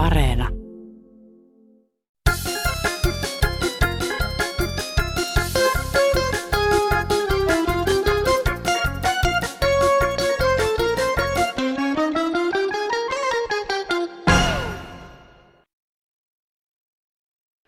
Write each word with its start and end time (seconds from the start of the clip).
Areena. 0.00 0.48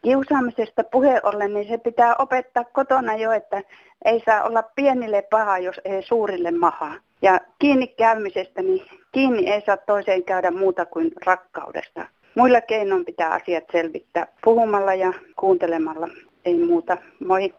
kiusaamisesta 0.02 0.84
puhe 0.84 1.20
ollen, 1.22 1.54
niin 1.54 1.68
se 1.68 1.78
pitää 1.78 2.14
opettaa 2.18 2.64
kotona 2.64 3.14
jo, 3.14 3.32
että 3.32 3.62
ei 4.04 4.22
saa 4.24 4.42
olla 4.42 4.62
pienille 4.62 5.22
paha, 5.30 5.58
jos 5.58 5.80
ei 5.84 6.02
suurille 6.02 6.50
maha. 6.50 6.94
Ja 7.22 7.40
kiinni 7.58 7.86
käymisestä, 7.86 8.62
niin 8.62 8.86
kiinni 9.12 9.50
ei 9.50 9.62
saa 9.66 9.76
toiseen 9.76 10.24
käydä 10.24 10.50
muuta 10.50 10.86
kuin 10.86 11.12
rakkaudesta. 11.26 12.06
Muilla 12.36 12.60
keinoin 12.60 13.04
pitää 13.04 13.30
asiat 13.30 13.64
selvittää 13.72 14.26
puhumalla 14.44 14.94
ja 14.94 15.12
kuuntelemalla, 15.38 16.08
ei 16.44 16.66
muuta. 16.66 16.96
Moi! 17.26 17.54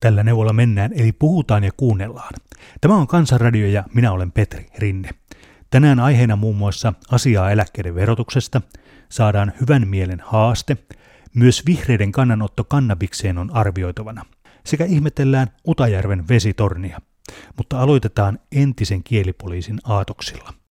Tällä 0.00 0.22
neuvolla 0.22 0.52
mennään, 0.52 0.92
eli 0.92 1.12
puhutaan 1.12 1.64
ja 1.64 1.70
kuunnellaan. 1.76 2.34
Tämä 2.80 2.94
on 2.94 3.06
Kansanradio 3.06 3.66
ja 3.66 3.84
minä 3.94 4.12
olen 4.12 4.32
Petri 4.32 4.66
Rinne. 4.78 5.10
Tänään 5.70 6.00
aiheena 6.00 6.36
muun 6.36 6.56
muassa 6.56 6.92
asiaa 7.10 7.50
eläkkeiden 7.50 7.94
verotuksesta, 7.94 8.60
saadaan 9.08 9.52
hyvän 9.60 9.88
mielen 9.88 10.20
haaste, 10.20 10.76
myös 11.34 11.66
vihreiden 11.66 12.12
kannanotto 12.12 12.64
kannabikseen 12.64 13.38
on 13.38 13.56
arvioitavana, 13.56 14.24
sekä 14.64 14.84
ihmetellään 14.84 15.48
Utajärven 15.68 16.28
vesitornia. 16.28 17.00
Mutta 17.56 17.80
aloitetaan 17.80 18.38
entisen 18.52 19.04
kielipoliisin 19.04 19.78
aatoksilla. 19.84 20.63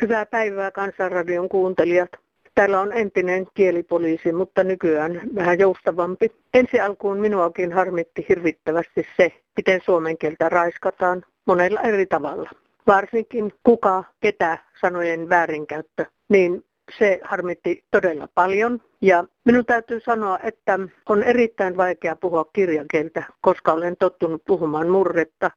Hyvää 0.00 0.26
päivää 0.26 0.70
Kansanradion 0.70 1.48
kuuntelijat. 1.48 2.10
Täällä 2.54 2.80
on 2.80 2.92
entinen 2.92 3.46
kielipoliisi, 3.54 4.32
mutta 4.32 4.64
nykyään 4.64 5.20
vähän 5.34 5.58
joustavampi. 5.58 6.32
Ensi 6.54 6.80
alkuun 6.80 7.20
minuakin 7.20 7.72
harmitti 7.72 8.26
hirvittävästi 8.28 9.06
se, 9.16 9.32
miten 9.56 9.80
suomen 9.84 10.18
kieltä 10.18 10.48
raiskataan 10.48 11.22
monella 11.46 11.80
eri 11.80 12.06
tavalla 12.06 12.50
varsinkin 12.86 13.52
kuka, 13.62 14.04
ketä 14.20 14.58
sanojen 14.80 15.28
väärinkäyttö, 15.28 16.04
niin 16.28 16.64
se 16.98 17.20
harmitti 17.22 17.84
todella 17.90 18.28
paljon. 18.34 18.80
Ja 19.00 19.24
minun 19.44 19.64
täytyy 19.64 20.00
sanoa, 20.00 20.38
että 20.42 20.78
on 21.08 21.22
erittäin 21.22 21.76
vaikea 21.76 22.16
puhua 22.16 22.44
kirjakieltä, 22.52 23.22
koska 23.40 23.72
olen 23.72 23.96
tottunut 23.96 24.42
puhumaan 24.46 24.88
murretta. 24.88 25.50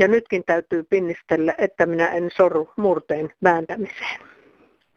Ja 0.00 0.08
nytkin 0.08 0.44
täytyy 0.46 0.82
pinnistellä, 0.82 1.54
että 1.58 1.86
minä 1.86 2.08
en 2.08 2.30
soru 2.36 2.68
murteen 2.76 3.32
vääntämiseen. 3.42 4.20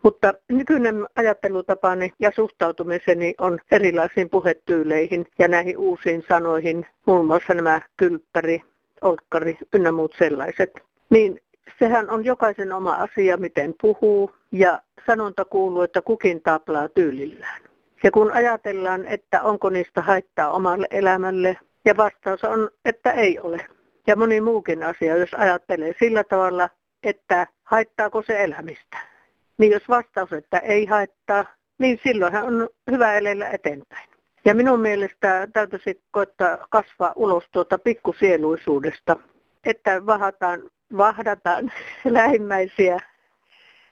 Mutta 0.04 0.34
nykyinen 0.50 1.08
ajattelutapani 1.16 2.14
ja 2.20 2.32
suhtautumiseni 2.36 3.34
on 3.38 3.59
erilaisiin 3.72 4.30
puhetyyleihin 4.30 5.26
ja 5.40 5.48
näihin 5.48 5.78
uusiin 5.78 6.24
sanoihin, 6.30 6.86
muun 7.06 7.26
muassa 7.26 7.54
nämä 7.54 7.81
kylppäri, 7.98 8.62
olkkari 9.02 9.58
ynnä 9.74 9.92
muut 9.92 10.16
sellaiset. 10.18 10.72
Niin 11.09 11.42
sehän 11.80 12.09
on 12.09 12.26
jokaisen 12.26 12.72
oma 12.72 12.94
asia, 12.94 13.38
miten 13.38 13.76
puhuu, 13.81 14.31
ja 14.52 14.81
sanonta 15.06 15.46
kuuluu, 15.46 15.81
että 15.81 16.02
kukin 16.02 16.42
taplaa 16.42 16.90
tyylillään. 16.90 17.62
Ja 18.04 18.12
kun 18.12 18.31
ajatellaan, 18.31 19.08
että 19.08 19.42
onko 19.42 19.70
niistä 19.70 20.02
haittaa 20.02 20.52
omalle 20.52 20.88
elämälle, 20.92 21.58
ja 21.86 21.98
vastaus 21.98 22.44
on, 22.44 22.70
että 22.86 23.12
ei 23.12 23.40
ole. 23.40 23.66
Ja 24.08 24.16
moni 24.16 24.42
muukin 24.42 24.84
asia, 24.84 25.18
jos 25.18 25.34
ajattelee 25.34 25.94
sillä 26.00 26.23
tavalla, 26.23 26.70
että 27.04 27.48
haittaako 27.64 28.22
se 28.22 28.44
elämistä. 28.44 28.98
Niin 29.58 29.72
jos 29.72 29.90
vastaus, 29.90 30.34
että 30.34 30.59
ei 30.59 30.86
haittaa, 30.86 31.46
niin 31.78 32.00
silloinhan 32.04 32.44
on 32.44 32.70
hyvä 32.92 33.14
elellä 33.14 33.50
eteenpäin. 33.50 34.09
Ja 34.46 34.56
minun 34.56 34.80
mielestä 34.80 35.48
täytyisi 35.54 36.02
koittaa 36.12 36.68
kasvaa 36.69 37.13
ulos 37.16 37.44
tuota 37.52 37.78
pikkusieluisuudesta, 37.80 39.16
että 39.66 40.06
vahataan 40.06 40.62
vahdataan 40.97 41.72
lähimmäisiä, 42.06 43.00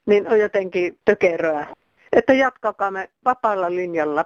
niin 0.05 0.27
on 0.27 0.39
jotenkin 0.39 0.99
tökeröä. 1.05 1.67
Että 2.11 2.33
jatkakaa 2.33 2.91
me 2.91 3.09
vapaalla 3.25 3.69
linjalla. 3.69 4.25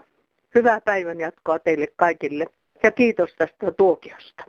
Hyvää 0.56 0.81
päivän 0.81 1.19
jatkoa 1.19 1.59
teille 1.59 1.88
kaikille 1.95 2.45
ja 2.84 2.91
kiitos 2.91 3.35
tästä 3.38 3.72
tuokiosta. 3.72 4.44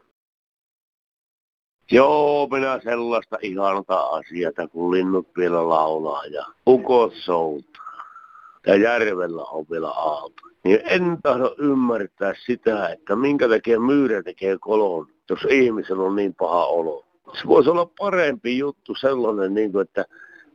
Joo, 1.90 2.48
minä 2.50 2.80
sellaista 2.84 3.38
ihanata 3.42 4.00
asiaa, 4.00 4.68
kun 4.72 4.90
linnut 4.90 5.28
vielä 5.36 5.68
laulaa 5.68 6.26
ja 6.26 6.46
ukot 6.66 7.12
soutaa. 7.14 7.86
Ja 8.66 8.76
järvellä 8.76 9.42
on 9.42 9.66
vielä 9.70 9.88
aalto. 9.88 10.42
Niin 10.64 10.80
en 10.84 11.18
tahdo 11.22 11.54
ymmärtää 11.58 12.34
sitä, 12.46 12.88
että 12.88 13.16
minkä 13.16 13.48
takia 13.48 13.80
myyrä 13.80 14.22
tekee 14.22 14.58
kolon, 14.60 15.06
jos 15.30 15.40
ihmisellä 15.50 16.02
on 16.02 16.16
niin 16.16 16.34
paha 16.34 16.66
olo 16.66 17.06
se 17.32 17.46
voisi 17.46 17.70
olla 17.70 17.90
parempi 17.98 18.58
juttu 18.58 18.94
sellainen, 18.94 19.54
niin 19.54 19.72
kuin, 19.72 19.82
että 19.82 20.04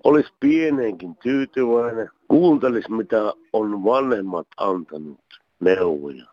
olisi 0.03 0.33
pienenkin 0.39 1.15
tyytyväinen, 1.15 2.09
kuuntelisi 2.27 2.91
mitä 2.91 3.33
on 3.53 3.83
vanhemmat 3.83 4.47
antanut 4.57 5.19
neuvoja. 5.59 6.25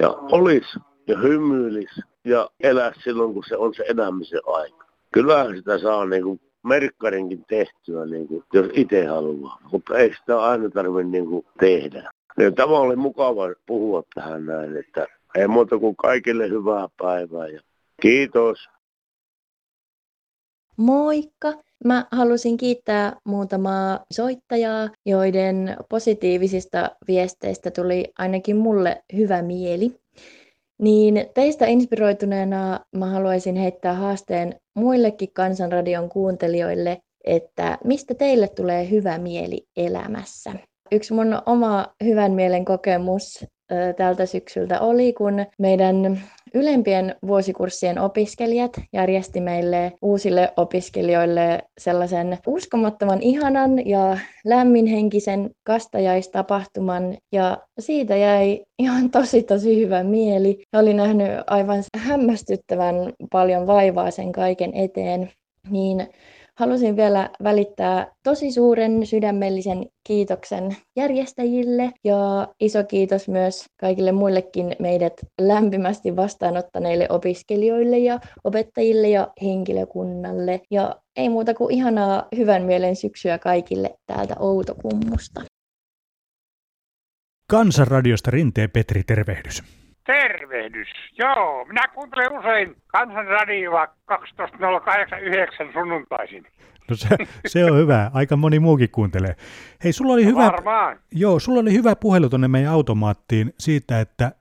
Ja 0.00 0.08
olisi 0.08 0.78
ja 1.06 1.18
hymyilisi 1.18 2.00
ja 2.24 2.50
elää 2.60 2.92
silloin, 3.04 3.34
kun 3.34 3.44
se 3.48 3.56
on 3.56 3.74
se 3.74 3.84
elämisen 3.88 4.40
aika. 4.46 4.86
Kyllähän 5.12 5.56
sitä 5.56 5.78
saa 5.78 6.04
niin 6.04 6.22
kuin 6.22 6.40
merkkarinkin 6.62 7.44
tehtyä, 7.48 8.06
niin 8.06 8.28
kuin, 8.28 8.44
jos 8.52 8.66
itse 8.72 9.06
haluaa, 9.06 9.58
mutta 9.72 9.98
ei 9.98 10.14
sitä 10.14 10.42
aina 10.42 10.70
tarvitse 10.70 11.10
niin 11.10 11.26
kuin, 11.26 11.46
tehdä. 11.60 12.10
Ja 12.38 12.52
tämä 12.52 12.78
oli 12.78 12.96
mukava 12.96 13.42
puhua 13.66 14.02
tähän 14.14 14.46
näin, 14.46 14.76
että 14.76 15.06
ei 15.34 15.48
muuta 15.48 15.78
kuin 15.78 15.96
kaikille 15.96 16.48
hyvää 16.48 16.88
päivää 16.96 17.48
ja 17.48 17.60
kiitos. 18.02 18.68
Moikka! 20.76 21.52
Mä 21.84 22.06
halusin 22.12 22.56
kiittää 22.56 23.16
muutamaa 23.24 24.04
soittajaa, 24.12 24.88
joiden 25.06 25.76
positiivisista 25.88 26.90
viesteistä 27.08 27.70
tuli 27.70 28.12
ainakin 28.18 28.56
mulle 28.56 29.02
hyvä 29.16 29.42
mieli. 29.42 30.01
Niin 30.82 31.26
teistä 31.34 31.66
inspiroituneena 31.66 32.80
mä 32.96 33.06
haluaisin 33.06 33.56
heittää 33.56 33.94
haasteen 33.94 34.54
muillekin 34.74 35.32
Kansanradion 35.32 36.08
kuuntelijoille, 36.08 36.98
että 37.24 37.78
mistä 37.84 38.14
teille 38.14 38.48
tulee 38.48 38.90
hyvä 38.90 39.18
mieli 39.18 39.66
elämässä. 39.76 40.52
Yksi 40.92 41.14
mun 41.14 41.42
oma 41.46 41.86
hyvän 42.04 42.32
mielen 42.32 42.64
kokemus 42.64 43.44
tältä 43.96 44.26
syksyltä 44.26 44.80
oli, 44.80 45.12
kun 45.12 45.46
meidän 45.58 46.20
ylempien 46.54 47.14
vuosikurssien 47.26 47.98
opiskelijat 47.98 48.72
järjesti 48.92 49.40
meille 49.40 49.92
uusille 50.02 50.52
opiskelijoille 50.56 51.62
sellaisen 51.80 52.38
uskomattoman 52.46 53.22
ihanan 53.22 53.86
ja 53.86 54.18
lämminhenkisen 54.44 55.50
kastajaistapahtuman 55.64 57.16
ja 57.32 57.58
siitä 57.78 58.16
jäi 58.16 58.64
ihan 58.78 59.10
tosi 59.10 59.42
tosi 59.42 59.80
hyvä 59.80 60.02
mieli. 60.02 60.62
Olin 60.72 60.96
nähnyt 60.96 61.30
aivan 61.46 61.82
hämmästyttävän 61.96 62.94
paljon 63.32 63.66
vaivaa 63.66 64.10
sen 64.10 64.32
kaiken 64.32 64.74
eteen. 64.74 65.30
Niin 65.70 66.08
halusin 66.58 66.96
vielä 66.96 67.30
välittää 67.42 68.12
tosi 68.24 68.52
suuren 68.52 69.06
sydämellisen 69.06 69.86
kiitoksen 70.06 70.76
järjestäjille 70.96 71.92
ja 72.04 72.48
iso 72.60 72.84
kiitos 72.84 73.28
myös 73.28 73.64
kaikille 73.80 74.12
muillekin 74.12 74.76
meidät 74.78 75.12
lämpimästi 75.40 76.16
vastaanottaneille 76.16 77.06
opiskelijoille 77.10 77.98
ja 77.98 78.20
opettajille 78.44 79.08
ja 79.08 79.28
henkilökunnalle. 79.42 80.60
Ja 80.70 80.96
ei 81.16 81.28
muuta 81.28 81.54
kuin 81.54 81.74
ihanaa 81.74 82.28
hyvän 82.36 82.62
mielen 82.62 82.96
syksyä 82.96 83.38
kaikille 83.38 83.94
täältä 84.06 84.36
Outokummusta. 84.38 85.42
Kansanradiosta 87.50 88.30
Rinteen 88.30 88.70
Petri, 88.70 89.02
tervehdys. 89.04 89.81
Tervehdys. 90.06 90.88
Joo, 91.18 91.64
minä 91.64 91.82
kuuntelen 91.94 92.38
usein 92.38 92.76
Kansanradioa 92.86 93.86
12.089 94.12 95.72
sunnuntaisin. 95.72 96.46
No 96.90 96.96
se, 96.96 97.08
se 97.46 97.64
on 97.64 97.78
hyvä. 97.78 98.10
Aika 98.14 98.36
moni 98.36 98.58
muukin 98.58 98.90
kuuntelee. 98.90 99.34
Hei, 99.84 99.92
sulla 99.92 100.12
oli 100.12 100.24
no 100.24 100.30
hyvä... 100.30 100.46
Varmaan. 100.46 100.98
Joo, 101.12 101.38
sulla 101.38 101.60
oli 101.60 101.72
hyvä 101.72 101.96
puhelu 101.96 102.28
tuonne 102.28 102.48
meidän 102.48 102.72
automaattiin 102.72 103.54
siitä, 103.58 104.00
että 104.00 104.32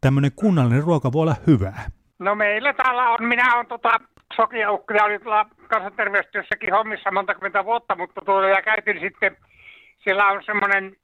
tämmöinen 0.00 0.32
kunnallinen 0.36 0.82
ruoka 0.82 1.12
voi 1.12 1.22
olla 1.22 1.36
hyvää. 1.46 1.84
No 2.18 2.34
meillä 2.34 2.72
täällä 2.72 3.10
on, 3.10 3.24
minä 3.24 3.54
olen 3.54 3.66
tota, 3.66 4.00
Sokiaukko, 4.36 4.94
ja 4.94 5.04
oli 5.04 5.18
tuolla 5.18 5.46
kansanterveystyössäkin 5.68 6.72
hommissa 6.72 7.10
monta 7.10 7.34
kymmentä 7.34 7.64
vuotta, 7.64 7.96
mutta 7.96 8.20
tuolla 8.24 8.48
ja 8.48 8.62
käytin 8.62 9.00
sitten, 9.00 9.36
siellä 10.04 10.26
on 10.26 10.42
semmoinen, 10.46 10.96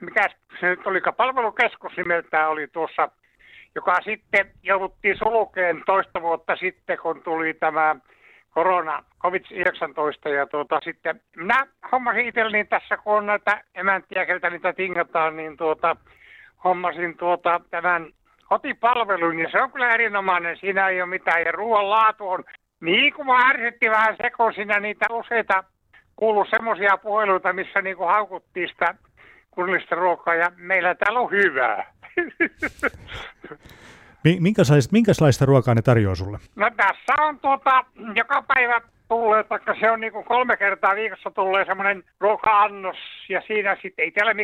mikä 0.00 0.28
se 0.60 0.66
nyt 0.66 0.86
oli, 0.86 1.00
palvelukeskus 1.16 1.92
nimeltään 1.96 2.50
oli 2.50 2.66
tuossa 2.66 3.08
joka 3.74 3.96
sitten 4.04 4.50
jouduttiin 4.62 5.18
sulkeen 5.18 5.82
toista 5.86 6.22
vuotta 6.22 6.56
sitten, 6.56 6.98
kun 6.98 7.22
tuli 7.22 7.54
tämä 7.54 7.96
korona, 8.50 9.04
COVID-19 9.22 10.28
ja 10.28 10.46
tuota, 10.46 10.80
sitten 10.84 11.20
minä 11.36 11.66
hommasin 11.92 12.28
itselleni 12.28 12.64
tässä, 12.64 12.96
kun 12.96 13.16
on 13.16 13.26
näitä 13.26 13.60
emäntiä, 13.74 14.26
keltä 14.26 14.50
niitä 14.50 14.72
tingataan, 14.72 15.36
niin 15.36 15.56
tuota, 15.56 15.96
hommasin 16.64 17.16
tuota, 17.16 17.60
tämän 17.70 18.12
kotipalvelun. 18.48 19.38
Ja 19.38 19.50
se 19.50 19.62
on 19.62 19.72
kyllä 19.72 19.90
erinomainen, 19.90 20.56
siinä 20.56 20.88
ei 20.88 21.02
ole 21.02 21.10
mitään. 21.10 21.42
Ja 21.42 21.52
ruoan 21.52 21.90
laatu 21.90 22.28
on 22.28 22.44
niin 22.80 23.14
kuin 23.14 23.26
mä 23.26 23.48
ärsytti 23.48 23.90
vähän 23.90 24.16
siinä 24.54 24.80
niitä 24.80 25.06
useita 25.10 25.64
kuuluu 26.16 26.46
semmoisia 26.50 26.96
puheluita, 26.96 27.52
missä 27.52 27.82
niin 27.82 27.96
kuin 27.96 28.08
haukuttiin 28.08 28.68
sitä 28.68 28.94
kunnallista 29.50 29.94
ruokaa. 29.94 30.34
Ja 30.34 30.52
meillä 30.56 30.94
täällä 30.94 31.20
on 31.20 31.30
hyvää. 31.30 31.93
Minkälaista, 34.40 34.92
minkälaista 34.92 35.46
ruokaa 35.46 35.74
ne 35.74 35.82
tarjoaa 35.82 36.14
sulle? 36.14 36.38
No 36.56 36.70
tässä 36.76 37.22
on 37.22 37.38
tuota, 37.40 37.84
joka 38.14 38.42
päivä 38.42 38.80
tulee, 39.08 39.44
vaikka 39.50 39.74
se 39.80 39.90
on 39.90 40.00
niin 40.00 40.12
kolme 40.24 40.56
kertaa 40.56 40.94
viikossa 40.94 41.30
tulee 41.30 41.64
semmoinen 41.64 42.04
ruoka-annos 42.20 42.96
ja 43.28 43.42
siinä 43.46 43.76
sitten 43.82 44.02
ei 44.04 44.10
täällä 44.10 44.34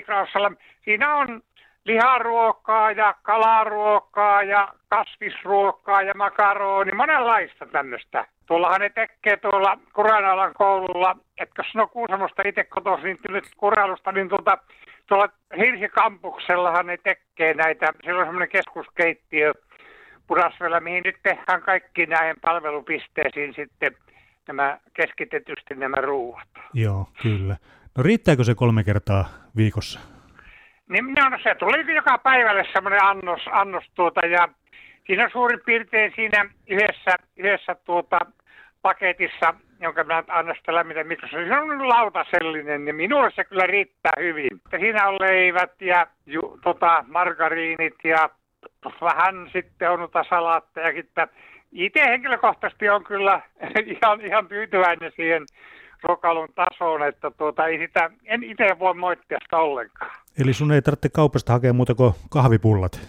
siinä 0.85 1.15
on 1.15 1.43
liharuokaa 1.85 2.93
ja 2.93 3.15
kalaruokaa 3.23 4.43
ja 4.43 4.69
kasvisruokaa 4.89 6.03
ja 6.03 6.15
makaroni, 6.15 6.93
monenlaista 6.93 7.67
tämmöistä. 7.67 8.27
Tuollahan 8.47 8.81
ne 8.81 8.91
tekee 8.91 9.37
tuolla 9.37 9.79
Kuranalan 9.93 10.55
koululla, 10.55 11.17
että 11.39 11.55
jos 11.59 11.67
on 11.75 11.89
Kuusamosta 11.89 12.43
itse 12.47 12.65
kotoisin 12.65 13.19
niin 13.29 13.43
Kurailusta, 13.57 14.13
niin 14.13 14.29
tuota, 14.29 14.59
tuolla 15.11 15.29
Hirsikampuksellahan 15.59 16.87
ne 16.87 16.97
tekee 16.97 17.55
näitä, 17.55 17.93
siellä 18.03 18.21
on 18.21 18.27
semmoinen 18.27 18.49
keskuskeittiö 18.49 19.53
Pudasvella, 20.27 20.81
mihin 20.81 21.03
nyt 21.05 21.17
tehdään 21.23 21.63
kaikki 21.63 22.07
näihin 22.07 22.37
palvelupisteisiin 22.41 23.55
sitten 23.55 23.97
nämä 24.49 24.79
keskitetysti 24.95 25.75
nämä 25.75 25.97
ruuat. 25.97 26.49
Joo, 26.75 27.09
kyllä. 27.23 27.57
No 27.97 28.03
riittääkö 28.03 28.45
se 28.45 28.55
kolme 28.55 28.85
kertaa 28.85 29.29
viikossa? 29.57 30.01
Niin 30.89 31.15
no, 31.15 31.39
se 31.43 31.55
tuli 31.55 31.95
joka 31.95 32.19
päivälle 32.19 32.65
semmoinen 32.73 33.05
annos, 33.05 33.41
annos 33.53 33.85
tuota, 33.95 34.27
ja 34.27 34.49
siinä 35.07 35.29
suurin 35.33 35.61
piirtein 35.67 36.13
siinä 36.17 36.51
yhdessä, 36.67 37.17
yhdessä 37.37 37.75
tuota, 37.75 38.19
paketissa, 38.83 39.55
jonka 39.81 40.05
mä 40.05 40.25
annan 40.29 40.57
sitä 40.57 40.75
lämmitä 40.75 41.05
mikrossa. 41.05 41.37
Se 41.37 41.61
on 41.61 41.89
lautasellinen 41.89 42.87
ja 42.87 42.95
minulle 42.95 43.31
se 43.35 43.45
kyllä 43.45 43.67
riittää 43.67 44.13
hyvin. 44.21 44.51
Siinä 44.81 45.09
on 45.09 45.17
leivät 45.21 45.73
ja 45.81 46.07
ju, 46.27 46.59
tota, 46.65 47.05
margariinit 47.09 47.95
ja 48.05 48.31
vähän 49.01 49.51
sitten 49.53 49.91
on 49.91 49.99
noita 49.99 50.25
salaattejakin. 50.29 51.09
Itse 51.73 52.01
henkilökohtaisesti 52.01 52.89
on 52.89 53.05
kyllä 53.05 53.41
ihan, 53.95 54.21
ihan 54.21 54.49
tyytyväinen 54.49 55.13
siihen 55.17 55.47
ruokailun 56.03 56.49
tasoon, 56.55 57.03
että 57.09 57.31
tuota, 57.31 57.67
ei 57.67 57.79
sitä, 57.79 58.11
en 58.25 58.45
itse 58.45 58.79
voi 58.79 58.95
moittia 58.95 59.39
sitä 59.43 59.57
ollenkaan. 59.57 60.11
Eli 60.39 60.53
sun 60.53 60.73
ei 60.73 60.83
tarvitse 60.83 61.09
kaupasta 61.09 61.53
hakea 61.53 61.73
muuta 61.73 61.95
kuin 61.95 62.15
kahvipullat? 62.31 63.01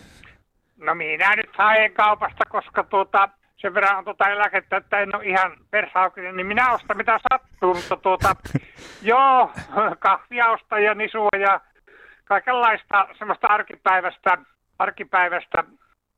No 0.78 0.96
minä 0.96 1.36
nyt 1.36 1.50
haen 1.58 1.94
kaupasta, 1.94 2.44
koska 2.50 2.84
tuota, 2.84 3.30
sen 3.62 3.74
verran 3.74 3.98
on 3.98 4.04
tuota 4.04 4.30
eläkettä, 4.30 4.78
että 4.78 5.00
en 5.00 5.16
ole 5.16 5.26
ihan 5.26 5.58
persaukinen, 5.72 6.36
niin 6.36 6.48
minä 6.48 6.72
ostan 6.72 6.98
mitä 6.98 7.20
sattuu, 7.32 7.74
mutta 7.74 7.98
tuota, 7.98 8.36
joo, 9.02 9.52
kahvia 10.00 10.50
ostan 10.50 10.84
ja 10.84 10.94
nisua 10.94 11.30
ja 11.40 11.62
kaikenlaista 12.26 13.08
semmoista 13.18 13.48
arkipäivästä, 13.48 14.38
arkipäivästä 14.80 15.64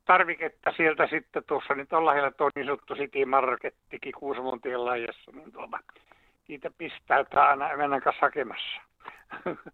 tarviketta 0.04 0.72
sieltä 0.76 1.06
sitten 1.06 1.42
tuossa, 1.46 1.74
niin 1.74 1.86
tuolla 1.86 2.12
heillä 2.12 2.30
tuo 2.30 2.50
niin 2.54 2.66
sanottu 2.66 2.94
City 2.94 3.24
Markettikin 3.24 4.12
Kuusamon 4.12 4.60
tien 4.60 4.84
laajassa, 4.84 5.30
niin 5.32 5.52
tuota, 5.52 5.78
niitä 6.48 6.70
pistäytää 6.78 7.48
aina 7.48 7.70
emännän 7.70 8.00
kanssa 8.00 8.26
hakemassa. 8.26 8.80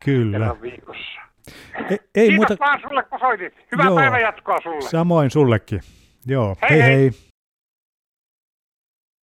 Kyllä. 0.05 0.57
viikossa. 0.63 1.21
Ei, 1.91 1.99
ei 2.15 2.29
Kiitos 2.29 2.37
muuta... 2.37 2.57
vaan 2.61 2.81
sulle, 2.81 3.03
kun 3.03 3.21
soitit. 3.21 3.55
Hyvää 3.73 3.87
Joo. 3.87 3.97
päivän 3.97 4.21
jatkoa 4.21 4.59
sulle. 4.63 4.81
Samoin 4.81 5.31
sullekin. 5.31 5.81
Joo, 6.27 6.57
hei 6.71 6.83
hei. 6.83 6.93
hei. 6.93 7.30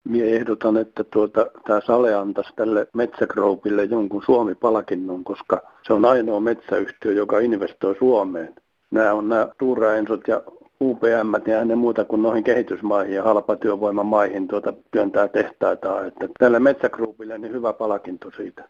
Mie 0.09 0.35
ehdotan, 0.35 0.77
että 0.77 1.03
tuota, 1.03 1.45
tämä 1.67 1.81
Sale 1.81 2.15
antaisi 2.15 2.53
tälle 2.55 2.87
Metsägroupille 2.93 3.83
jonkun 3.83 4.23
Suomi-palkinnon, 4.25 5.23
koska 5.23 5.61
se 5.87 5.93
on 5.93 6.05
ainoa 6.05 6.39
metsäyhtiö, 6.39 7.13
joka 7.13 7.39
investoi 7.39 7.95
Suomeen. 7.99 8.55
Nämä 8.91 9.13
on 9.13 9.29
nämä 9.29 9.47
Tuura 9.59 9.95
Ensot 9.95 10.27
ja 10.27 10.41
UPM 10.81 11.49
ja 11.51 11.65
ne 11.65 11.75
muuta 11.75 12.05
kuin 12.05 12.21
noihin 12.21 12.43
kehitysmaihin 12.43 13.15
ja 13.15 13.23
halpatyövoimamaihin 13.23 14.47
tuota, 14.47 14.73
työntää 14.91 15.27
tehtaita. 15.27 16.05
Että 16.05 16.27
tälle 16.39 16.59
Metsägroupille 16.59 17.37
niin 17.37 17.53
hyvä 17.53 17.73
palkinto 17.73 18.31
siitä. 18.35 18.69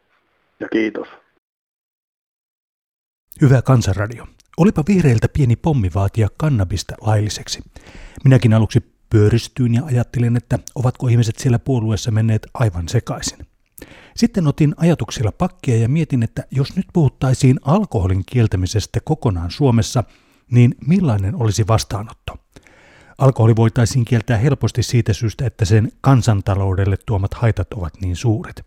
Ja 0.59 0.67
kiitos. 0.67 1.07
Hyvä 3.41 3.61
kansanradio. 3.61 4.25
Olipa 4.57 4.83
vihreiltä 4.87 5.27
pieni 5.33 5.55
pommi 5.55 5.89
vaatia 5.95 6.27
kannabista 6.37 6.95
lailliseksi. 7.01 7.59
Minäkin 8.23 8.53
aluksi 8.53 8.96
pyöristyin 9.09 9.73
ja 9.73 9.85
ajattelin, 9.85 10.37
että 10.37 10.59
ovatko 10.75 11.07
ihmiset 11.07 11.37
siellä 11.37 11.59
puolueessa 11.59 12.11
menneet 12.11 12.47
aivan 12.53 12.89
sekaisin. 12.89 13.47
Sitten 14.15 14.47
otin 14.47 14.73
ajatuksilla 14.77 15.31
pakkia 15.31 15.77
ja 15.77 15.89
mietin, 15.89 16.23
että 16.23 16.43
jos 16.51 16.75
nyt 16.75 16.85
puhuttaisiin 16.93 17.59
alkoholin 17.61 18.23
kieltämisestä 18.25 18.99
kokonaan 19.03 19.51
Suomessa, 19.51 20.03
niin 20.51 20.75
millainen 20.87 21.35
olisi 21.35 21.67
vastaanotto? 21.67 22.35
Alkoholi 23.17 23.55
voitaisiin 23.55 24.05
kieltää 24.05 24.37
helposti 24.37 24.83
siitä 24.83 25.13
syystä, 25.13 25.45
että 25.45 25.65
sen 25.65 25.91
kansantaloudelle 26.01 26.97
tuomat 27.05 27.33
haitat 27.33 27.73
ovat 27.73 27.93
niin 28.01 28.15
suuret. 28.15 28.65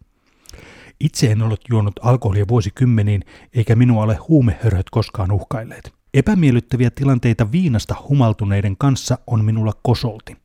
Itse 1.01 1.27
en 1.27 1.43
ollut 1.43 1.61
juonut 1.71 2.01
alkoholia 2.03 2.49
vuosikymmeniin, 2.49 3.25
eikä 3.55 3.77
minua 3.77 4.03
ole 4.03 4.15
huumehörhöt 4.15 4.91
koskaan 4.91 5.33
uhkailleet. 5.33 6.00
Epämiellyttäviä 6.15 6.91
tilanteita 6.91 7.53
viinasta 7.53 7.95
humaltuneiden 8.09 8.77
kanssa 8.77 9.19
on 9.27 9.45
minulla 9.45 9.73
kosolti. 9.83 10.37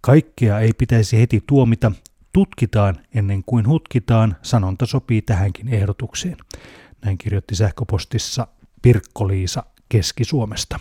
Kaikkea 0.00 0.60
ei 0.60 0.70
pitäisi 0.78 1.18
heti 1.20 1.42
tuomita, 1.46 1.92
tutkitaan 2.32 2.94
ennen 3.14 3.42
kuin 3.46 3.68
hutkitaan, 3.68 4.36
sanonta 4.42 4.86
sopii 4.86 5.22
tähänkin 5.22 5.68
ehdotukseen. 5.68 6.36
Näin 7.04 7.18
kirjoitti 7.18 7.54
sähköpostissa 7.54 8.46
Pirkko-Liisa 8.82 9.62
Keski-Suomesta. 9.88 10.80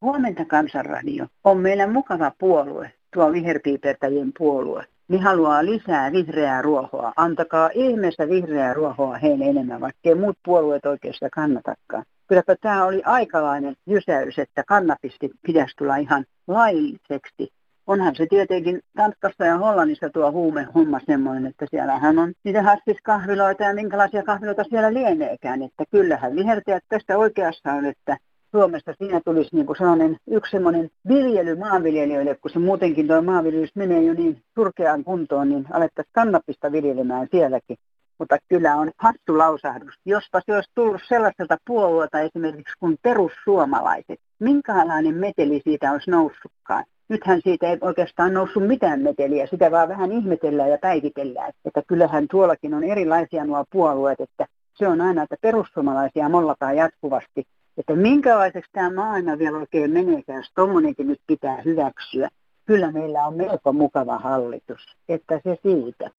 Huomenta 0.00 0.44
Kansanradio 0.44 1.26
on 1.44 1.58
meillä 1.58 1.86
mukava 1.86 2.32
puolue, 2.38 2.92
tuo 3.14 3.32
viherpiipertäjien 3.32 4.32
puolue 4.38 4.86
niin 5.12 5.22
haluaa 5.22 5.64
lisää 5.64 6.12
vihreää 6.12 6.62
ruohoa. 6.62 7.12
Antakaa 7.16 7.70
ihmeessä 7.74 8.28
vihreää 8.28 8.74
ruohoa 8.74 9.18
heille 9.18 9.44
enemmän, 9.44 9.80
vaikkei 9.80 10.14
muut 10.14 10.38
puolueet 10.44 10.86
oikeastaan 10.86 11.30
kannatakaan. 11.30 12.04
Kylläpä 12.28 12.56
tämä 12.60 12.84
oli 12.84 13.02
aikalainen 13.04 13.74
jysäys, 13.86 14.38
että 14.38 14.62
kannapisti 14.68 15.30
pitäisi 15.46 15.76
tulla 15.76 15.96
ihan 15.96 16.24
lailliseksi. 16.46 17.48
Onhan 17.86 18.16
se 18.16 18.26
tietenkin 18.26 18.80
Tanskassa 18.96 19.44
ja 19.44 19.58
Hollannissa 19.58 20.10
tuo 20.10 20.32
huumehomma 20.32 21.00
semmoinen, 21.06 21.46
että 21.46 21.66
siellähän 21.70 22.18
on 22.18 22.32
niitä 22.44 22.62
hassiskahviloita 22.62 23.62
ja 23.64 23.74
minkälaisia 23.74 24.22
kahviloita 24.22 24.64
siellä 24.64 24.94
lieneekään. 24.94 25.62
Että 25.62 25.84
kyllähän 25.90 26.36
vihertäjät 26.36 26.84
tästä 26.88 27.18
oikeassa 27.18 27.72
on, 27.72 27.84
että 27.84 28.16
Suomesta 28.52 28.94
siinä 28.98 29.20
tulisi 29.24 29.56
niin 29.56 29.66
kuin 29.66 29.76
sellainen 29.76 30.16
yksi 30.30 30.50
sellainen 30.50 30.90
viljely 31.08 31.56
maanviljelijöille, 31.56 32.34
kun 32.34 32.50
se 32.50 32.58
muutenkin 32.58 33.06
tuo 33.06 33.22
maanviljelys 33.22 33.76
menee 33.76 34.02
jo 34.02 34.14
niin 34.14 34.42
surkeaan 34.54 35.04
kuntoon, 35.04 35.48
niin 35.48 35.66
alettaisiin 35.72 36.12
kannapista 36.12 36.72
viljelemään 36.72 37.28
sielläkin. 37.30 37.76
Mutta 38.18 38.36
kyllä 38.48 38.76
on 38.76 38.90
hattu 38.98 39.38
lausahdus. 39.38 39.94
Jospa 40.04 40.40
se 40.46 40.54
olisi 40.54 40.70
tullut 40.74 41.00
sellaiselta 41.08 41.56
puolueelta 41.66 42.20
esimerkiksi 42.20 42.74
kuin 42.80 42.96
perussuomalaiset. 43.02 44.20
Minkälainen 44.38 45.14
meteli 45.14 45.60
siitä 45.64 45.92
olisi 45.92 46.10
noussutkaan? 46.10 46.84
Nythän 47.08 47.40
siitä 47.44 47.70
ei 47.70 47.78
oikeastaan 47.80 48.34
noussut 48.34 48.66
mitään 48.66 49.00
meteliä, 49.00 49.46
sitä 49.46 49.70
vaan 49.70 49.88
vähän 49.88 50.12
ihmetellään 50.12 50.70
ja 50.70 50.78
päivitellään. 50.78 51.52
Että 51.64 51.82
kyllähän 51.86 52.26
tuollakin 52.30 52.74
on 52.74 52.84
erilaisia 52.84 53.44
nuo 53.44 53.64
puolueet, 53.72 54.20
että 54.20 54.46
se 54.74 54.88
on 54.88 55.00
aina, 55.00 55.22
että 55.22 55.36
perussuomalaisia 55.40 56.28
mollataan 56.28 56.76
jatkuvasti 56.76 57.44
että 57.76 57.96
minkälaiseksi 57.96 58.70
tämä 58.72 58.90
maailma 58.94 59.38
vielä 59.38 59.58
oikein 59.58 59.90
meneekään, 59.90 60.38
jos 60.38 60.52
tuommoinenkin 60.54 61.06
nyt 61.06 61.20
pitää 61.26 61.62
hyväksyä. 61.64 62.28
Kyllä 62.66 62.92
meillä 62.92 63.26
on 63.26 63.36
melko 63.36 63.72
mukava 63.72 64.18
hallitus, 64.18 64.96
että 65.08 65.40
se 65.44 65.58
siitä. 65.62 66.10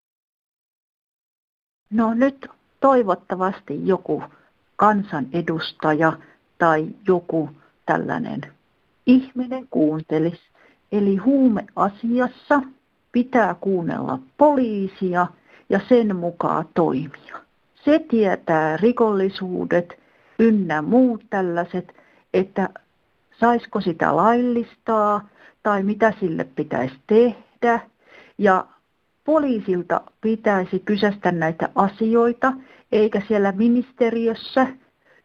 No 1.90 2.14
nyt 2.14 2.48
toivottavasti 2.80 3.88
joku 3.88 4.24
kansanedustaja 4.76 6.14
tai 6.58 6.88
joku 7.08 7.50
tällainen 7.86 8.42
ihminen 9.06 9.68
kuuntelisi. 9.70 10.42
Eli 10.92 11.18
huumeasiassa 11.18 12.62
pitää 13.12 13.56
kuunnella 13.62 14.20
poliisia 14.38 15.28
ja 15.70 15.80
sen 15.90 16.16
mukaan 16.16 16.66
toimia. 16.74 17.42
Se 17.86 18.00
tietää 18.10 18.78
rikollisuudet 18.78 20.03
ynnä 20.40 20.82
muut 20.82 21.24
tällaiset, 21.30 21.94
että 22.34 22.70
saisiko 23.40 23.82
sitä 23.82 24.16
laillistaa 24.16 25.28
tai 25.64 25.84
mitä 25.84 26.14
sille 26.20 26.44
pitäisi 26.44 26.96
tehdä. 27.08 27.80
Ja 28.38 28.66
poliisilta 29.24 30.02
pitäisi 30.22 30.80
kysästä 30.80 31.32
näitä 31.32 31.70
asioita, 31.76 32.54
eikä 32.92 33.22
siellä 33.28 33.52
ministeriössä 33.52 34.68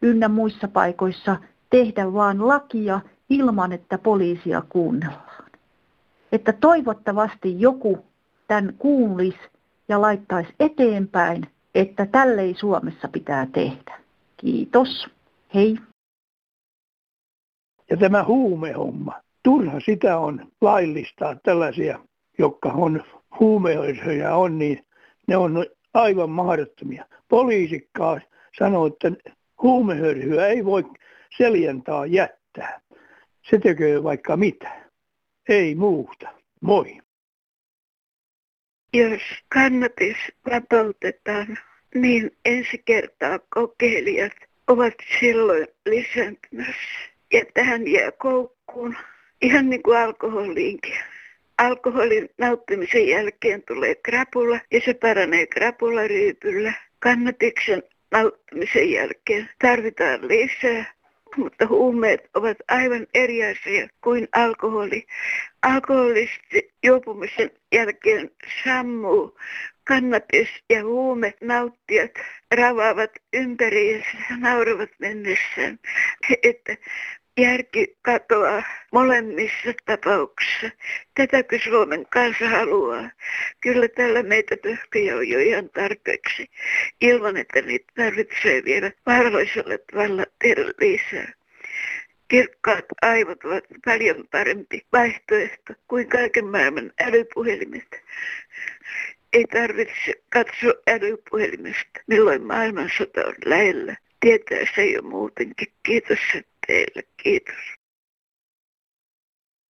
ynnä 0.01 0.27
muissa 0.27 0.67
paikoissa 0.67 1.37
tehdä 1.69 2.13
vaan 2.13 2.47
lakia 2.47 2.99
ilman, 3.29 3.71
että 3.71 3.97
poliisia 3.97 4.63
kuunnellaan. 4.69 5.49
Että 6.31 6.53
toivottavasti 6.53 7.61
joku 7.61 8.05
tämän 8.47 8.73
kuulisi 8.77 9.39
ja 9.89 10.01
laittaisi 10.01 10.53
eteenpäin, 10.59 11.47
että 11.75 12.05
tällei 12.05 12.55
Suomessa 12.57 13.07
pitää 13.07 13.45
tehdä. 13.45 13.99
Kiitos. 14.41 15.07
Hei. 15.53 15.77
Ja 17.89 17.97
tämä 17.97 18.23
huumehomma. 18.23 19.21
Turha 19.43 19.79
sitä 19.79 20.17
on 20.17 20.51
laillistaa 20.61 21.35
tällaisia, 21.35 21.99
jotka 22.37 22.69
on 22.69 23.03
huumehoitoja 23.39 24.35
on, 24.35 24.59
niin 24.59 24.85
ne 25.27 25.37
on 25.37 25.65
aivan 25.93 26.29
mahdottomia. 26.29 27.05
Poliisikkaa 27.27 28.19
sanoo, 28.59 28.87
että 28.87 29.11
huumehörhyä 29.61 30.47
ei 30.47 30.65
voi 30.65 30.83
seljentaa 31.37 32.05
jättää. 32.05 32.81
Se 33.49 33.57
tekee 33.57 34.03
vaikka 34.03 34.37
mitä. 34.37 34.89
Ei 35.49 35.75
muuta. 35.75 36.29
Moi. 36.61 37.01
Jos 38.93 39.21
kannabis 39.53 40.17
vapautetaan, 40.51 41.57
niin 41.95 42.31
ensi 42.45 42.81
kertaa 42.85 43.39
kokeilijat 43.49 44.33
ovat 44.67 44.93
silloin 45.19 45.67
lisääntymässä. 45.85 46.99
Ja 47.33 47.45
tähän 47.53 47.87
jää 47.87 48.11
koukkuun, 48.11 48.97
ihan 49.41 49.69
niin 49.69 49.83
kuin 49.83 49.97
alkoholiinkin. 49.97 50.97
Alkoholin 51.57 52.29
nauttimisen 52.37 53.07
jälkeen 53.07 53.63
tulee 53.67 53.95
krapula 53.95 54.59
ja 54.71 54.81
se 54.85 54.93
paranee 54.93 55.47
krapularyypyllä. 55.47 56.73
Kannatiksen 56.99 57.83
nauttimisen 58.11 58.91
jälkeen 58.91 59.49
tarvitaan 59.61 60.27
lisää, 60.27 60.93
mutta 61.37 61.67
huumeet 61.67 62.29
ovat 62.33 62.57
aivan 62.67 63.07
eri 63.13 63.45
asia 63.45 63.87
kuin 64.03 64.27
alkoholi. 64.31 65.05
Alkoholisti 65.61 66.73
juopumisen 66.83 67.51
jälkeen 67.71 68.31
sammuu. 68.63 69.37
Kannabis 69.89 70.49
ja 70.69 70.83
huume 70.83 71.33
nauttijat 71.41 72.11
ravaavat 72.51 73.11
ympäri 73.33 73.93
ja 73.93 74.37
nauravat 74.37 74.89
mennessään, 74.99 75.79
että 76.43 76.77
järki 77.39 77.97
katoaa 78.01 78.63
molemmissa 78.91 79.73
tapauksissa. 79.85 80.69
Tätäkö 81.13 81.59
Suomen 81.59 82.05
kansa 82.05 82.49
haluaa? 82.49 83.09
Kyllä 83.61 83.87
tällä 83.87 84.23
meitä 84.23 84.55
pöhköjä 84.63 85.17
on 85.17 85.29
jo 85.29 85.39
ihan 85.39 85.69
tarpeeksi, 85.69 86.49
ilman 87.01 87.37
että 87.37 87.61
niitä 87.61 87.93
tarvitsee 87.95 88.63
vielä 88.65 88.91
vaarallisella 89.05 89.77
tavalla 89.91 90.25
tehdä 90.41 90.61
lisää. 90.81 91.33
Kirkkaat 92.27 92.85
aivot 93.01 93.43
ovat 93.43 93.63
paljon 93.85 94.27
parempi 94.31 94.85
vaihtoehto 94.93 95.73
kuin 95.87 96.09
kaiken 96.09 96.47
maailman 96.47 96.91
älypuhelimet. 97.01 98.03
Ei 99.33 99.45
tarvitse 99.45 100.13
katsoa 100.29 100.73
älypuhelimesta, 100.87 101.99
milloin 102.07 102.43
maailmansota 102.43 103.21
on 103.25 103.33
lähellä. 103.45 103.95
Tietää 104.19 104.57
se 104.75 104.85
jo 104.85 105.01
muutenkin. 105.01 105.67
Kiitos 105.83 106.19
teille. 106.67 107.03
Kiitos. 107.23 107.55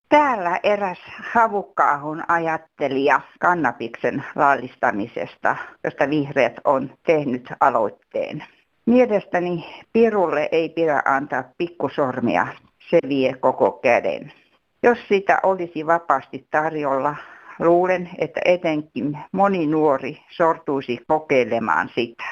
Täällä 0.08 0.60
eräs 0.62 0.98
havukkaahun 1.32 2.22
ajattelija 2.28 3.20
kannabiksen 3.40 4.24
laillistamisesta, 4.34 5.56
josta 5.84 6.10
vihreät 6.10 6.54
on 6.64 6.94
tehnyt 7.06 7.48
aloitteen. 7.60 8.44
Mielestäni 8.86 9.84
pirulle 9.92 10.48
ei 10.52 10.68
pidä 10.68 11.02
antaa 11.04 11.44
pikkusormia, 11.58 12.46
se 12.90 12.98
vie 13.08 13.34
koko 13.40 13.72
käden. 13.72 14.32
Jos 14.82 14.98
sitä 15.08 15.38
olisi 15.42 15.86
vapaasti 15.86 16.46
tarjolla, 16.50 17.16
luulen, 17.60 18.10
että 18.18 18.40
etenkin 18.44 19.18
moni 19.32 19.66
nuori 19.66 20.22
sortuisi 20.30 20.98
kokeilemaan 21.08 21.90
sitä. 21.94 22.24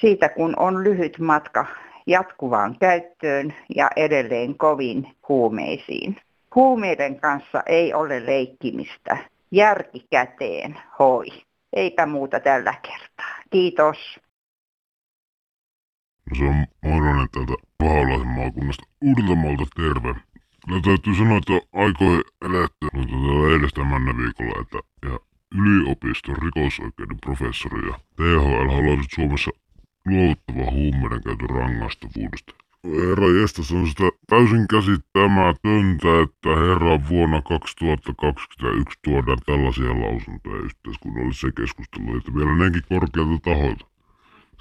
Siitä 0.00 0.28
kun 0.28 0.54
on 0.56 0.84
lyhyt 0.84 1.18
matka 1.18 1.66
jatkuvaan 2.06 2.78
käyttöön 2.78 3.54
ja 3.76 3.90
edelleen 3.96 4.58
kovin 4.58 5.16
huumeisiin. 5.28 6.16
Huumeiden 6.54 7.20
kanssa 7.20 7.62
ei 7.66 7.94
ole 7.94 8.26
leikkimistä. 8.26 9.16
Järki 9.50 10.06
käteen, 10.10 10.78
hoi. 10.98 11.26
Eipä 11.72 12.06
muuta 12.06 12.40
tällä 12.40 12.74
kertaa. 12.82 13.42
Kiitos. 13.50 14.20
Se 16.38 16.44
on 16.44 16.66
Moironen 16.84 17.28
täältä 17.32 17.52
Paholaisen 17.78 18.26
maakunnasta 18.26 18.82
Uudeltamaalta 19.04 19.64
terve. 19.76 20.20
Kyllä 20.68 20.80
täytyy 20.80 21.14
sanoa, 21.14 21.38
että 21.38 21.52
aikoihin 21.72 22.22
eletty, 22.42 22.86
mutta 22.92 23.16
täällä 23.16 23.56
edestä 23.56 23.84
männä 23.84 24.16
viikolla, 24.16 24.60
että 24.62 24.78
ja 25.06 25.18
yliopiston 25.54 26.36
rikosoikeuden 26.42 27.20
professori 27.26 27.88
ja 27.88 27.94
THL 28.16 28.68
haluaisi 28.74 29.08
Suomessa 29.14 29.50
luovuttava 30.06 30.70
huumeiden 30.70 31.22
käytön 31.24 31.50
rangaistavuudesta. 31.50 32.52
Herra 32.84 33.28
Jestas 33.40 33.72
on 33.72 33.86
sitä 33.86 34.04
täysin 34.26 34.68
käsittämätöntä, 34.68 36.10
että 36.24 36.50
herra 36.66 37.08
vuonna 37.08 37.42
2021 37.42 38.98
tuodaan 39.04 39.38
tällaisia 39.46 40.00
lausuntoja 40.00 40.62
yhteiskunnalliseen 40.62 41.54
keskusteluun, 41.54 42.18
että 42.18 42.34
vielä 42.34 42.56
nekin 42.56 42.82
korkealta 42.88 43.38
taholta. 43.44 43.84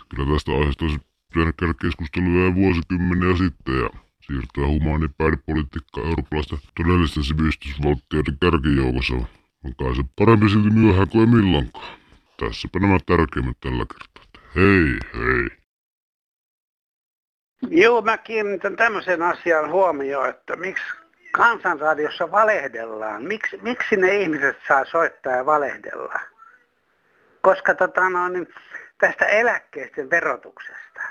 Kyllä 0.09 0.33
tästä 0.33 0.51
aiheesta 0.51 0.85
olisi 0.85 0.99
pitänyt 1.33 1.55
käydä 1.59 1.73
keskustelua 1.81 2.43
jo 2.43 2.55
vuosikymmeniä 2.55 3.35
sitten 3.37 3.75
ja 3.83 3.89
siirtyä 4.27 4.67
humaani 4.67 5.07
päihdepolitiikkaa 5.17 6.03
eurooppalaisten 6.03 6.59
todellisten 6.77 7.23
sivistysvaltioiden 7.23 8.37
kärkijoukossa. 8.41 9.13
On 9.65 9.75
kai 9.79 9.95
se 9.95 10.03
parempi 10.19 10.49
silti 10.49 10.69
myöhään 10.69 11.09
kuin 11.09 11.29
milloinkaan. 11.29 11.97
Tässäpä 12.39 12.79
nämä 12.79 12.97
tärkeimmät 13.05 13.57
tällä 13.59 13.85
kertaa. 13.93 14.41
Hei, 14.55 14.87
hei. 15.19 15.57
Joo, 17.69 18.01
mä 18.01 18.17
kiinnitän 18.17 18.75
tämmöisen 18.75 19.21
asian 19.21 19.71
huomioon, 19.71 20.29
että 20.29 20.55
miksi 20.55 20.85
kansanradiossa 21.31 22.31
valehdellaan. 22.31 23.23
Miksi, 23.23 23.59
miksi 23.61 23.97
ne 23.97 24.17
ihmiset 24.17 24.57
saa 24.67 24.85
soittaa 24.85 25.33
ja 25.33 25.45
valehdella? 25.45 26.19
Koska 27.41 27.75
tota, 27.75 28.09
no, 28.09 28.29
niin 28.29 28.47
tästä 28.99 29.25
eläkkeisten 29.25 30.09
verotuksesta. 30.09 31.01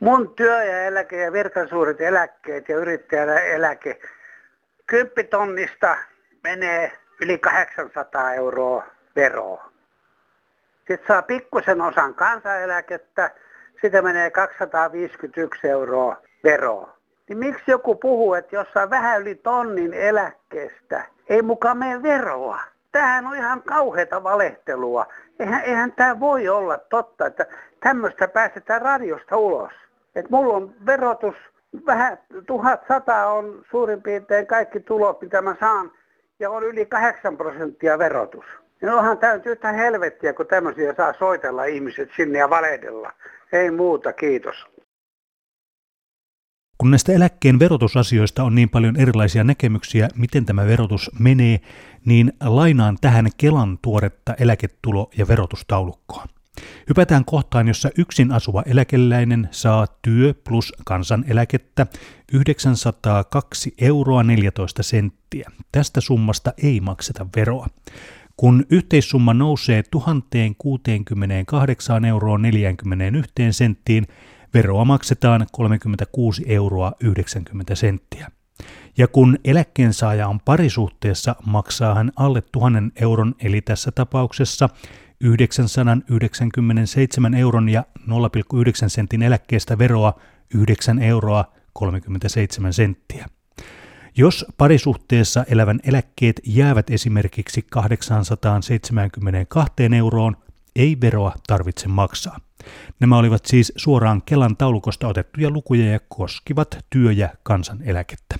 Mun 0.00 0.34
työ 0.34 0.64
ja 0.64 0.82
eläke 0.82 1.16
ja 1.16 1.32
virkasuuret 1.32 2.00
eläkkeet 2.00 2.68
ja 2.68 2.76
yrittäjän 2.76 3.28
eläke, 3.28 4.00
kymppitonnista 4.86 5.96
menee 6.44 6.92
yli 7.20 7.38
800 7.38 8.34
euroa 8.34 8.84
veroa. 9.16 9.70
Sitten 10.78 11.06
saa 11.08 11.22
pikkusen 11.22 11.80
osan 11.80 12.14
kansaneläkettä, 12.14 13.30
sitä 13.80 14.02
menee 14.02 14.30
251 14.30 15.68
euroa 15.68 16.22
veroa. 16.44 16.96
Niin 17.28 17.38
miksi 17.38 17.70
joku 17.70 17.94
puhuu, 17.94 18.34
että 18.34 18.56
jossain 18.56 18.90
vähän 18.90 19.20
yli 19.20 19.34
tonnin 19.34 19.94
eläkkeestä 19.94 21.04
ei 21.28 21.42
mukaan 21.42 21.78
mene 21.78 22.02
veroa? 22.02 22.60
Tämähän 22.92 23.26
on 23.26 23.36
ihan 23.36 23.62
kauheata 23.62 24.22
valehtelua. 24.22 25.06
Eihän, 25.40 25.62
eihän 25.62 25.92
tämä 25.92 26.20
voi 26.20 26.48
olla 26.48 26.78
totta, 26.78 27.26
että 27.26 27.46
tämmöistä 27.80 28.28
päästetään 28.28 28.82
radiosta 28.82 29.36
ulos. 29.36 29.85
Et 30.16 30.30
mulla 30.30 30.56
on 30.56 30.74
verotus, 30.86 31.34
vähän 31.86 32.18
1100 32.46 33.26
on 33.26 33.64
suurin 33.70 34.02
piirtein 34.02 34.46
kaikki 34.46 34.80
tulot, 34.80 35.20
mitä 35.20 35.42
mä 35.42 35.56
saan, 35.60 35.92
ja 36.38 36.50
on 36.50 36.62
yli 36.62 36.86
8 36.86 37.36
prosenttia 37.36 37.98
verotus. 37.98 38.44
Niin 38.82 38.92
onhan 38.92 39.18
tämä 39.18 39.40
yhtä 39.44 39.72
helvettiä, 39.72 40.32
kun 40.32 40.46
tämmöisiä 40.46 40.94
saa 40.96 41.12
soitella 41.18 41.64
ihmiset 41.64 42.08
sinne 42.16 42.38
ja 42.38 42.50
valehdella. 42.50 43.12
Ei 43.52 43.70
muuta, 43.70 44.12
kiitos. 44.12 44.66
Kun 46.78 46.90
näistä 46.90 47.12
eläkkeen 47.12 47.58
verotusasioista 47.58 48.42
on 48.42 48.54
niin 48.54 48.70
paljon 48.70 48.96
erilaisia 48.96 49.44
näkemyksiä, 49.44 50.08
miten 50.16 50.44
tämä 50.44 50.66
verotus 50.66 51.10
menee, 51.18 51.58
niin 52.06 52.32
lainaan 52.44 52.96
tähän 53.00 53.26
Kelan 53.36 53.78
tuoretta 53.82 54.34
eläketulo- 54.34 55.10
ja 55.18 55.28
verotustaulukkoa. 55.28 56.24
Hypätään 56.88 57.24
kohtaan, 57.24 57.68
jossa 57.68 57.90
yksin 57.98 58.32
asuva 58.32 58.62
eläkeläinen 58.66 59.48
saa 59.50 59.86
työ 60.02 60.34
plus 60.48 60.72
kansaneläkettä 60.84 61.86
902 62.32 63.74
euroa 63.78 64.22
14 64.22 64.82
senttiä. 64.82 65.50
Tästä 65.72 66.00
summasta 66.00 66.52
ei 66.62 66.80
makseta 66.80 67.26
veroa. 67.36 67.66
Kun 68.36 68.64
yhteissumma 68.70 69.34
nousee 69.34 69.82
1068 69.82 72.04
euroa 72.04 72.38
41 72.38 73.32
senttiin, 73.50 74.06
veroa 74.54 74.84
maksetaan 74.84 75.46
36 75.52 76.44
euroa 76.46 76.92
90 77.00 77.74
senttiä. 77.74 78.30
Ja 78.98 79.08
kun 79.08 79.38
eläkkeensaaja 79.44 80.28
on 80.28 80.40
parisuhteessa, 80.40 81.36
maksaa 81.46 81.94
hän 81.94 82.12
alle 82.16 82.42
1000 82.52 82.92
euron, 82.96 83.34
eli 83.40 83.60
tässä 83.60 83.92
tapauksessa 83.92 84.68
997 85.20 87.34
euron 87.34 87.68
ja 87.68 87.84
0,9 87.98 88.04
sentin 88.86 89.22
eläkkeestä 89.22 89.78
veroa 89.78 90.20
9 90.54 90.98
euroa 90.98 91.44
37 91.72 92.72
senttiä. 92.72 93.26
Jos 94.16 94.46
parisuhteessa 94.58 95.44
elävän 95.50 95.80
eläkkeet 95.86 96.40
jäävät 96.46 96.90
esimerkiksi 96.90 97.66
872 97.70 99.72
euroon, 99.96 100.36
ei 100.76 100.96
veroa 101.00 101.32
tarvitse 101.46 101.88
maksaa. 101.88 102.40
Nämä 103.00 103.18
olivat 103.18 103.44
siis 103.44 103.72
suoraan 103.76 104.22
Kelan 104.22 104.56
taulukosta 104.56 105.08
otettuja 105.08 105.50
lukuja 105.50 105.92
ja 105.92 106.00
koskivat 106.08 106.78
työ- 106.90 107.12
ja 107.12 107.28
kansaneläkettä. 107.42 108.36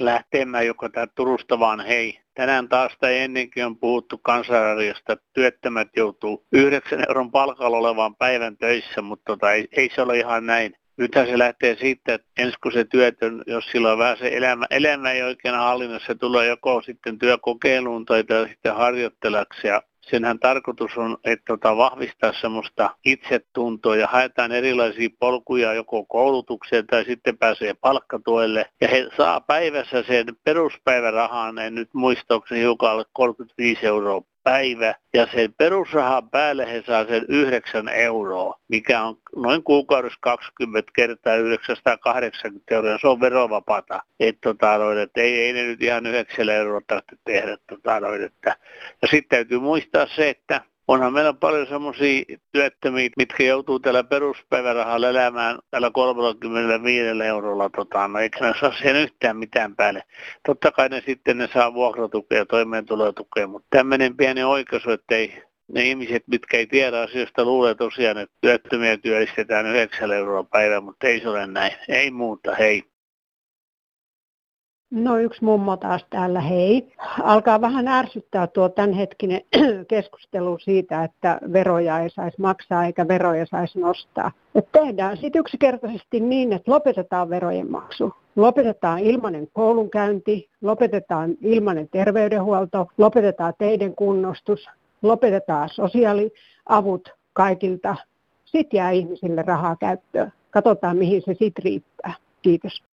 Lähteemään 0.00 0.66
joko 0.66 0.88
tämä 0.88 1.06
Turusta 1.06 1.58
vaan 1.58 1.80
hei. 1.80 2.19
Tänään 2.34 2.68
taas 2.68 2.92
tai 3.00 3.18
ennenkin 3.18 3.66
on 3.66 3.78
puhuttu 3.78 4.18
kansanradiosta, 4.18 5.12
että 5.12 5.26
työttömät 5.32 5.88
joutuu 5.96 6.46
9 6.52 7.04
euron 7.08 7.30
palkalla 7.30 7.76
olevaan 7.76 8.16
päivän 8.16 8.56
töissä, 8.56 9.02
mutta 9.02 9.24
tota, 9.26 9.52
ei, 9.52 9.68
ei 9.72 9.90
se 9.94 10.02
ole 10.02 10.18
ihan 10.18 10.46
näin. 10.46 10.74
Nythän 10.96 11.26
se 11.26 11.38
lähtee 11.38 11.76
siitä, 11.80 12.14
että 12.14 12.28
ensin 12.38 12.58
kun 12.62 12.72
se 12.72 12.84
työtön, 12.84 13.42
jos 13.46 13.64
sillä 13.64 13.92
on 13.92 13.98
vähän 13.98 14.18
se 14.18 14.36
elämä, 14.36 14.66
elämä 14.70 15.12
ei 15.12 15.22
oikein 15.22 15.54
hallinnassa, 15.54 16.06
se 16.06 16.14
tulee 16.14 16.46
joko 16.46 16.82
sitten 16.82 17.18
työkokeiluun 17.18 18.04
tai 18.04 18.24
sitten 18.48 18.74
harjoittelaksi 18.74 19.66
ja 19.66 19.82
senhän 20.00 20.38
tarkoitus 20.38 20.96
on, 20.96 21.18
että 21.24 21.44
tota, 21.46 21.76
vahvistaa 21.76 22.32
semmoista 22.32 22.96
itsetuntoa 23.04 23.96
ja 23.96 24.06
haetaan 24.06 24.52
erilaisia 24.52 25.08
polkuja 25.18 25.74
joko 25.74 26.04
koulutukseen 26.04 26.86
tai 26.86 27.04
sitten 27.04 27.38
pääsee 27.38 27.74
palkkatuelle. 27.74 28.66
Ja 28.80 28.88
he 28.88 29.08
saa 29.16 29.40
päivässä 29.40 30.02
sen 30.02 30.26
peruspäivärahan, 30.44 31.58
en 31.58 31.74
nyt 31.74 31.88
muistaakseni 31.94 32.60
hiukan 32.60 32.90
alle 32.90 33.04
35 33.12 33.86
euroa 33.86 34.22
päivä 34.42 34.94
ja 35.14 35.26
sen 35.34 35.54
perusrahan 35.54 36.30
päälle 36.30 36.72
he 36.72 36.82
saa 36.86 37.06
sen 37.06 37.24
9 37.28 37.88
euroa, 37.88 38.58
mikä 38.68 39.02
on 39.02 39.18
noin 39.36 39.62
kuukaudessa 39.62 40.18
20 40.20 40.92
kertaa 40.94 41.34
980 41.34 42.74
euroa. 42.74 42.98
Se 43.00 43.08
on 43.08 43.20
verovapaata. 43.20 44.02
Et, 44.20 44.38
tota, 44.40 44.78
noin, 44.78 44.98
et 44.98 45.16
ei, 45.16 45.40
ei 45.40 45.52
ne 45.52 45.62
nyt 45.62 45.82
ihan 45.82 46.06
9 46.06 46.48
euroa 46.48 46.80
tarvitse 46.86 47.16
tehdä. 47.24 47.56
Tota, 47.66 48.00
noin, 48.00 48.24
että. 48.24 48.56
Ja 49.02 49.08
sitten 49.08 49.28
täytyy 49.28 49.58
muistaa 49.58 50.06
se, 50.06 50.28
että 50.28 50.60
onhan 50.90 51.12
meillä 51.12 51.32
paljon 51.32 51.66
semmoisia 51.66 52.24
työttömiä, 52.52 53.10
mitkä 53.16 53.44
joutuu 53.44 53.80
tällä 53.80 54.04
peruspäivärahalla 54.04 55.08
elämään 55.08 55.58
tällä 55.70 55.90
35 55.90 57.22
eurolla, 57.26 57.70
tota, 57.76 58.08
no 58.08 58.18
eikä 58.18 58.46
ne 58.46 58.54
saa 58.60 58.72
siihen 58.72 58.96
yhtään 58.96 59.36
mitään 59.36 59.76
päälle. 59.76 60.02
Totta 60.46 60.72
kai 60.72 60.88
ne 60.88 61.02
sitten 61.06 61.38
ne 61.38 61.48
saa 61.54 61.74
vuokratukea 61.74 62.38
ja 62.38 62.46
toimeentulotukea, 62.46 63.46
mutta 63.46 63.66
tämmöinen 63.70 64.16
pieni 64.16 64.44
oikaisu, 64.44 64.90
että 64.90 65.14
ei 65.14 65.42
ne 65.72 65.82
ihmiset, 65.84 66.22
mitkä 66.26 66.56
ei 66.56 66.66
tiedä 66.66 67.00
asioista, 67.00 67.44
luulee 67.44 67.74
tosiaan, 67.74 68.18
että 68.18 68.36
työttömiä 68.40 68.96
työllistetään 68.96 69.66
9 69.66 70.12
euroa 70.12 70.44
päivä, 70.44 70.80
mutta 70.80 71.06
ei 71.06 71.20
se 71.20 71.28
ole 71.28 71.46
näin. 71.46 71.72
Ei 71.88 72.10
muuta, 72.10 72.54
hei. 72.54 72.89
No 74.90 75.18
yksi 75.18 75.44
mummo 75.44 75.76
taas 75.76 76.06
täällä, 76.10 76.40
hei. 76.40 76.92
Alkaa 77.22 77.60
vähän 77.60 77.88
ärsyttää 77.88 78.46
tuo 78.46 78.68
tämänhetkinen 78.68 79.40
keskustelu 79.88 80.58
siitä, 80.58 81.04
että 81.04 81.38
veroja 81.52 81.98
ei 81.98 82.10
saisi 82.10 82.40
maksaa 82.40 82.84
eikä 82.84 83.08
veroja 83.08 83.46
saisi 83.46 83.78
nostaa. 83.80 84.32
Et 84.54 84.72
tehdään 84.72 85.16
sitten 85.16 85.40
yksinkertaisesti 85.40 86.20
niin, 86.20 86.52
että 86.52 86.70
lopetetaan 86.70 87.30
verojen 87.30 87.70
maksu. 87.70 88.14
Lopetetaan 88.36 88.98
ilmainen 88.98 89.48
koulunkäynti, 89.52 90.48
lopetetaan 90.60 91.34
ilmainen 91.40 91.88
terveydenhuolto, 91.88 92.86
lopetetaan 92.98 93.54
teiden 93.58 93.94
kunnostus, 93.94 94.68
lopetetaan 95.02 95.68
sosiaaliavut 95.68 97.08
kaikilta. 97.32 97.96
Sitten 98.44 98.78
jää 98.78 98.90
ihmisille 98.90 99.42
rahaa 99.42 99.76
käyttöön. 99.76 100.32
Katsotaan, 100.50 100.96
mihin 100.96 101.22
se 101.22 101.34
sitten 101.34 101.64
riittää. 101.64 102.14
Kiitos. 102.42 102.89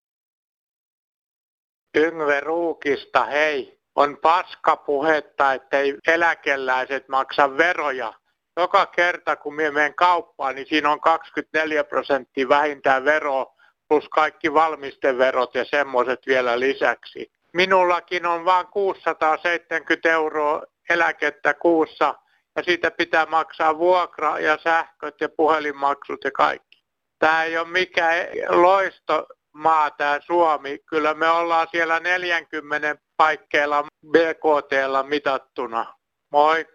Yngve 1.97 2.41
Ruukista, 2.41 3.25
hei. 3.25 3.79
On 3.95 4.17
paska 4.17 4.77
puhetta, 4.77 5.53
ettei 5.53 5.95
eläkeläiset 6.07 7.09
maksa 7.09 7.57
veroja. 7.57 8.13
Joka 8.57 8.87
kerta, 8.87 9.37
kun 9.37 9.55
minä 9.55 9.71
menen 9.71 9.95
kauppaan, 9.95 10.55
niin 10.55 10.67
siinä 10.67 10.91
on 10.91 11.01
24 11.01 11.85
prosenttia 11.85 12.49
vähintään 12.49 13.05
veroa, 13.05 13.55
plus 13.89 14.09
kaikki 14.09 14.55
valmisteverot 14.55 15.55
ja 15.55 15.65
semmoiset 15.65 16.27
vielä 16.27 16.61
lisäksi. 16.61 17.33
Minullakin 17.53 18.27
on 18.27 18.45
vain 18.45 18.67
670 18.67 20.11
euroa 20.11 20.63
eläkettä 20.91 21.55
kuussa, 21.55 22.15
ja 22.57 22.63
siitä 22.63 22.91
pitää 22.91 23.27
maksaa 23.27 23.79
vuokra 23.79 24.39
ja 24.39 24.59
sähköt 24.65 25.21
ja 25.21 25.29
puhelinmaksut 25.29 26.25
ja 26.25 26.31
kaikki. 26.31 26.83
Tämä 27.19 27.45
ei 27.45 27.59
ole 27.59 27.69
mikään 27.69 28.27
loisto 28.49 29.27
maa 29.57 29.91
tämä 29.91 30.19
Suomi. 30.21 30.79
Kyllä 30.79 31.15
me 31.15 31.31
ollaan 31.31 31.67
siellä 31.71 32.01
40 32.01 32.97
paikkeilla 33.17 33.85
BKT 34.11 34.73
mitattuna. 35.09 35.87
Moi! 36.33 36.67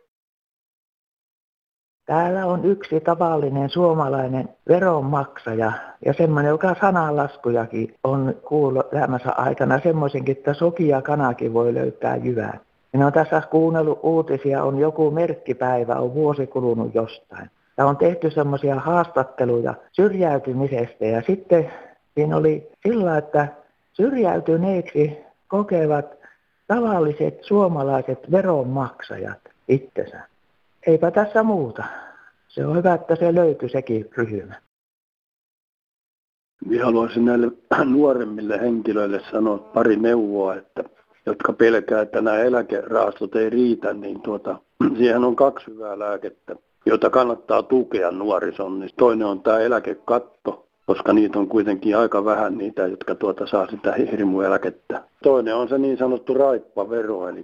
Täällä 2.06 2.46
on 2.46 2.66
yksi 2.66 3.00
tavallinen 3.00 3.70
suomalainen 3.70 4.50
veronmaksaja 4.70 5.72
ja 6.06 6.14
semmoinen, 6.14 6.50
joka 6.50 6.76
sananlaskujakin 6.82 7.96
on 8.04 8.36
kuullut 8.48 8.94
elämänsä 8.94 9.32
aikana 9.32 9.80
semmoisenkin, 9.80 10.38
että 10.38 10.54
sokia 10.54 11.02
kanakin 11.02 11.54
voi 11.54 11.74
löytää 11.74 12.16
jyvää. 12.16 12.60
Minä 12.94 13.06
olen 13.06 13.14
tässä 13.14 13.42
kuunnellut 13.52 14.00
uutisia, 14.04 14.64
on 14.64 14.80
joku 14.80 15.12
merkkipäivä, 15.12 15.96
on 15.96 16.14
vuosi 16.14 16.48
kulunut 16.48 16.96
jostain. 16.96 17.50
Ja 17.78 17.86
on 17.86 17.98
tehty 17.98 18.32
semmoisia 18.32 18.76
haastatteluja 18.76 19.74
syrjäytymisestä 19.92 21.06
ja 21.06 21.22
sitten 21.22 21.72
Siinä 22.16 22.38
oli 22.38 22.70
sillä, 22.88 23.18
että 23.18 23.48
syrjäytyneiksi 23.94 25.18
kokevat 25.48 26.06
tavalliset 26.68 27.44
suomalaiset 27.44 28.32
veronmaksajat 28.32 29.40
itsensä. 29.68 30.20
Eipä 30.88 31.12
tässä 31.12 31.44
muuta. 31.44 31.84
Se 32.48 32.66
on 32.66 32.78
hyvä, 32.78 32.94
että 32.94 33.16
se 33.16 33.36
löytyi 33.36 33.70
sekin 33.70 34.10
ryhmä. 34.18 34.56
Minä 36.66 36.86
haluaisin 36.86 37.26
näille 37.26 37.52
nuoremmille 37.86 38.62
henkilöille 38.62 39.22
sanoa 39.32 39.58
pari 39.58 39.96
neuvoa, 39.96 40.56
että 40.56 40.84
jotka 41.26 41.54
pelkää, 41.54 42.02
että 42.02 42.22
nämä 42.22 42.38
eläkerahastot 42.38 43.36
ei 43.36 43.50
riitä, 43.50 43.94
niin 43.94 44.22
tuota, 44.22 44.60
siihen 44.98 45.24
on 45.24 45.36
kaksi 45.36 45.68
hyvää 45.68 46.00
lääkettä, 46.00 46.56
joita 46.86 47.10
kannattaa 47.10 47.64
tukea 47.64 48.12
nuorison. 48.12 48.80
Niin 48.80 48.90
toinen 48.98 49.28
on 49.28 49.42
tämä 49.42 49.60
eläkekatto, 49.60 50.68
koska 50.86 51.14
niitä 51.14 51.40
on 51.40 51.48
kuitenkin 51.48 51.98
aika 51.98 52.26
vähän 52.26 52.58
niitä, 52.58 52.88
jotka 52.88 53.16
tuota 53.16 53.48
saa 53.48 53.68
sitä 53.68 53.94
hirmueläkettä. 54.12 55.04
Toinen 55.24 55.56
on 55.56 55.70
se 55.70 55.78
niin 55.78 55.98
sanottu 55.98 56.34
raippavero, 56.34 57.30
eli 57.30 57.44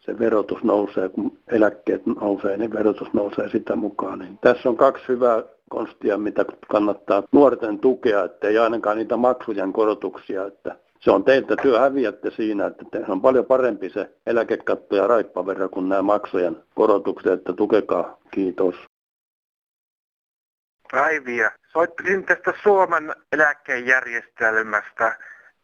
se 0.00 0.18
verotus 0.18 0.64
nousee, 0.64 1.08
kun 1.08 1.32
eläkkeet 1.48 2.06
nousee, 2.06 2.56
niin 2.56 2.72
verotus 2.72 3.12
nousee 3.12 3.48
sitä 3.48 3.76
mukaan. 3.76 4.18
Niin 4.18 4.38
tässä 4.40 4.68
on 4.68 4.76
kaksi 4.76 5.04
hyvää 5.08 5.42
konstia, 5.68 6.18
mitä 6.18 6.44
kannattaa 6.68 7.22
nuorten 7.32 7.78
tukea, 7.78 8.24
ettei 8.24 8.58
ainakaan 8.58 8.96
niitä 8.96 9.16
maksujen 9.16 9.72
korotuksia, 9.72 10.46
että 10.46 10.76
se 11.00 11.10
on 11.10 11.24
teiltä 11.24 11.56
työ 11.62 11.80
häviätte 11.80 12.30
siinä, 12.30 12.66
että 12.66 12.98
se 13.06 13.12
on 13.12 13.20
paljon 13.20 13.44
parempi 13.44 13.90
se 13.90 14.10
eläkekatto 14.26 14.96
ja 14.96 15.06
raippavero 15.06 15.68
kuin 15.68 15.88
nämä 15.88 16.02
maksujen 16.02 16.56
korotukset, 16.74 17.32
että 17.32 17.52
tukekaa. 17.52 18.18
Kiitos. 18.30 18.74
Päiviä. 20.92 21.50
Soittelin 21.68 22.24
tästä 22.24 22.52
Suomen 22.62 23.14
eläkejärjestelmästä. 23.32 25.18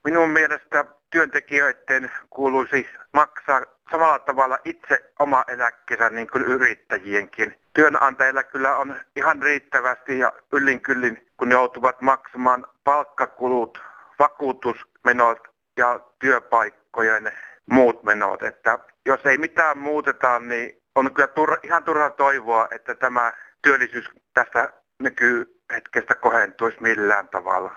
Minun 0.05 0.31
mielestä 0.31 0.85
työntekijöiden 1.11 2.11
kuuluisi 2.31 2.89
maksaa 3.13 3.63
samalla 3.91 4.19
tavalla 4.19 4.59
itse 4.65 5.13
oma 5.19 5.45
eläkkeensä 5.49 6.11
niin 6.11 6.31
kuin 6.31 6.45
yrittäjienkin. 6.45 7.59
Työnantajilla 7.75 8.43
kyllä 8.43 8.77
on 8.77 8.97
ihan 9.17 9.43
riittävästi 9.43 10.19
ja 10.19 10.33
yllin 10.53 10.81
kyllin, 10.81 11.27
kun 11.37 11.51
joutuvat 11.51 12.01
maksamaan 12.01 12.67
palkkakulut, 12.85 13.83
vakuutusmenot 14.19 15.49
ja 15.77 16.01
työpaikkojen 16.19 17.33
muut 17.71 18.03
menot. 18.03 18.43
Että 18.43 18.79
jos 19.07 19.27
ei 19.27 19.39
mitään 19.39 19.79
muuteta, 19.79 20.39
niin 20.39 20.83
on 20.95 21.15
kyllä 21.15 21.29
tur- 21.29 21.61
ihan 21.63 21.85
turha 21.85 22.11
toivoa, 22.11 22.69
että 22.71 22.95
tämä 22.95 23.33
työllisyys 23.63 24.11
tästä 24.35 24.73
nykyhetkestä 25.05 26.15
kohentuisi 26.15 26.79
millään 26.81 27.29
tavalla. 27.29 27.71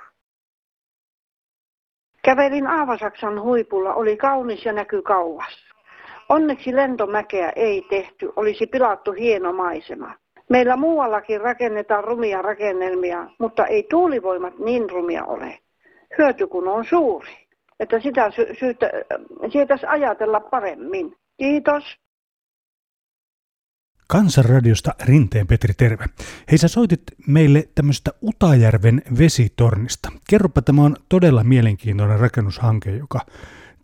Kävelin 2.24 2.68
Aavasaksan 2.68 3.42
huipulla, 3.42 3.94
oli 3.94 4.18
kaunis 4.18 4.66
ja 4.66 4.74
näky 4.74 5.02
kauas. 5.02 5.68
Onneksi 6.30 6.76
lentomäkeä 6.76 7.50
ei 7.56 7.86
tehty, 7.90 8.32
olisi 8.36 8.68
pilattu 8.68 9.12
hieno 9.12 9.54
maisema. 9.54 10.14
Meillä 10.50 10.76
muuallakin 10.76 11.42
rakennetaan 11.42 12.04
rumia 12.04 12.42
rakennelmia, 12.42 13.30
mutta 13.40 13.66
ei 13.66 13.84
tuulivoimat 13.84 14.60
niin 14.60 14.90
rumia 14.90 15.26
ole. 15.26 15.60
hyöty 16.18 16.48
kun 16.48 16.68
on 16.68 16.86
suuri. 16.86 17.48
Että 17.80 18.00
sitä 18.00 18.32
sy- 18.32 18.56
syytä, 18.60 18.90
sietäisi 19.52 19.86
ajatella 19.86 20.40
paremmin. 20.40 21.16
Kiitos. 21.38 21.84
Kansanradiosta 24.08 24.92
Rinteen 25.08 25.48
Petri, 25.48 25.74
terve. 25.74 26.06
Hei, 26.52 26.58
sä 26.58 26.68
soitit 26.68 27.02
meille 27.28 27.64
tämmöistä 27.76 28.12
Utajärven 28.24 29.02
vesitornista. 29.20 30.10
Kerropa, 30.30 30.62
tämä 30.62 30.82
on 30.82 30.96
todella 31.10 31.44
mielenkiintoinen 31.44 32.20
rakennushanke, 32.20 32.90
joka 32.90 33.20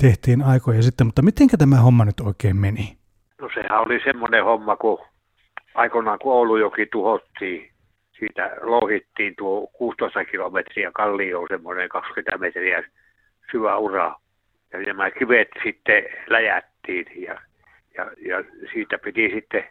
tehtiin 0.01 0.41
aikoja 0.43 0.81
sitten, 0.81 1.07
mutta 1.07 1.21
miten 1.21 1.47
tämä 1.59 1.75
homma 1.75 2.05
nyt 2.05 2.19
oikein 2.19 2.57
meni? 2.57 2.97
No 3.41 3.49
sehän 3.53 3.81
oli 3.81 3.99
semmoinen 4.03 4.43
homma, 4.43 4.75
kun 4.75 4.99
aikoinaan 5.75 6.19
kun 6.19 6.33
Oulujoki 6.33 6.85
tuhottiin, 6.85 7.71
siitä 8.19 8.51
lohittiin 8.61 9.33
tuo 9.37 9.67
16 9.67 10.25
kilometriä 10.25 10.91
kallio, 10.91 11.45
semmoinen 11.47 11.89
20 11.89 12.37
metriä 12.37 12.83
syvä 13.51 13.77
ura. 13.77 14.15
Ja 14.73 14.79
nämä 14.79 15.11
kivet 15.11 15.49
sitten 15.63 16.03
läjättiin 16.27 17.05
ja, 17.27 17.41
ja, 17.97 18.11
ja 18.27 18.43
siitä 18.73 18.97
piti 18.97 19.29
sitten, 19.33 19.63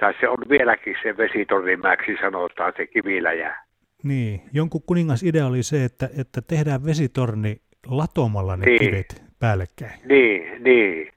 tai 0.00 0.14
se 0.20 0.28
on 0.28 0.38
vieläkin 0.48 0.96
se 1.02 1.16
vesitornimäksi 1.16 2.16
sanotaan, 2.20 2.72
se 2.76 2.86
kiviläjä. 2.86 3.56
Niin, 4.02 4.40
jonkun 4.52 4.82
kuningas 4.86 5.22
idea 5.22 5.46
oli 5.46 5.62
se, 5.62 5.84
että, 5.84 6.08
että 6.18 6.42
tehdään 6.42 6.84
vesitorni 6.84 7.56
latomalla 7.86 8.56
ne 8.56 8.66
niin. 8.66 8.78
kivet 8.78 9.22
päällekkäin. 9.40 10.00
Niin, 10.04 10.64
niin. 10.64 11.12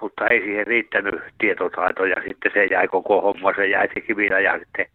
Mutta 0.00 0.26
ei 0.26 0.40
siihen 0.40 0.66
riittänyt 0.66 1.20
tietotaito 1.38 2.04
ja 2.04 2.16
sitten 2.28 2.50
se 2.54 2.64
jäi 2.64 2.88
koko 2.88 3.20
homma, 3.20 3.52
se 3.56 3.66
jäi 3.66 3.88
se 3.94 4.00
kiviläjä 4.00 4.58
sitten 4.58 4.86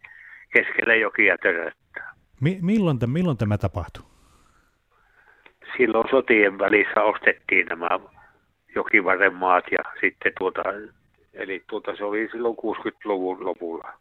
keskelle 0.52 0.96
jokia 0.96 1.36
töröttää. 1.42 2.12
Mi- 2.40 2.58
milloin, 2.62 2.98
t- 2.98 3.12
milloin 3.12 3.36
tämä 3.36 3.58
tapahtui? 3.58 4.04
Silloin 5.76 6.08
sotien 6.10 6.58
välissä 6.58 7.02
ostettiin 7.02 7.66
nämä 7.66 7.88
jokivarren 8.74 9.34
maat 9.34 9.64
ja 9.70 9.78
sitten 10.00 10.32
tuota, 10.38 10.62
eli 11.34 11.62
tuota 11.70 11.96
se 11.96 12.04
oli 12.04 12.28
silloin 12.32 12.56
60-luvun 12.56 13.44
lopulla. 13.44 13.92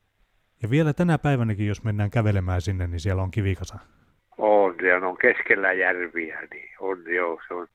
Ja 0.64 0.70
vielä 0.70 0.94
tänä 0.94 1.18
päivänäkin, 1.18 1.68
jos 1.68 1.84
mennään 1.84 2.12
kävelemään 2.12 2.62
sinne, 2.62 2.88
niin 2.88 3.00
siellä 3.00 3.24
on 3.24 3.32
kivikasa. 3.32 3.80
On, 4.38 4.76
ja 4.88 5.00
ne 5.00 5.06
on 5.06 5.18
keskellä 5.18 5.74
järviä, 5.74 6.40
niin 6.52 6.70
on 6.80 7.14
joo, 7.14 7.40
se 7.48 7.54
on. 7.54 7.68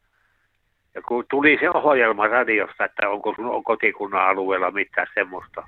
Ja 0.94 1.02
kun 1.02 1.24
tuli 1.30 1.58
se 1.60 1.70
ohjelma 1.70 2.26
radiosta, 2.26 2.84
että 2.84 3.08
onko 3.08 3.34
sun 3.36 3.64
kotikunnan 3.64 4.28
alueella 4.28 4.70
mitään 4.70 5.06
semmoista, 5.14 5.66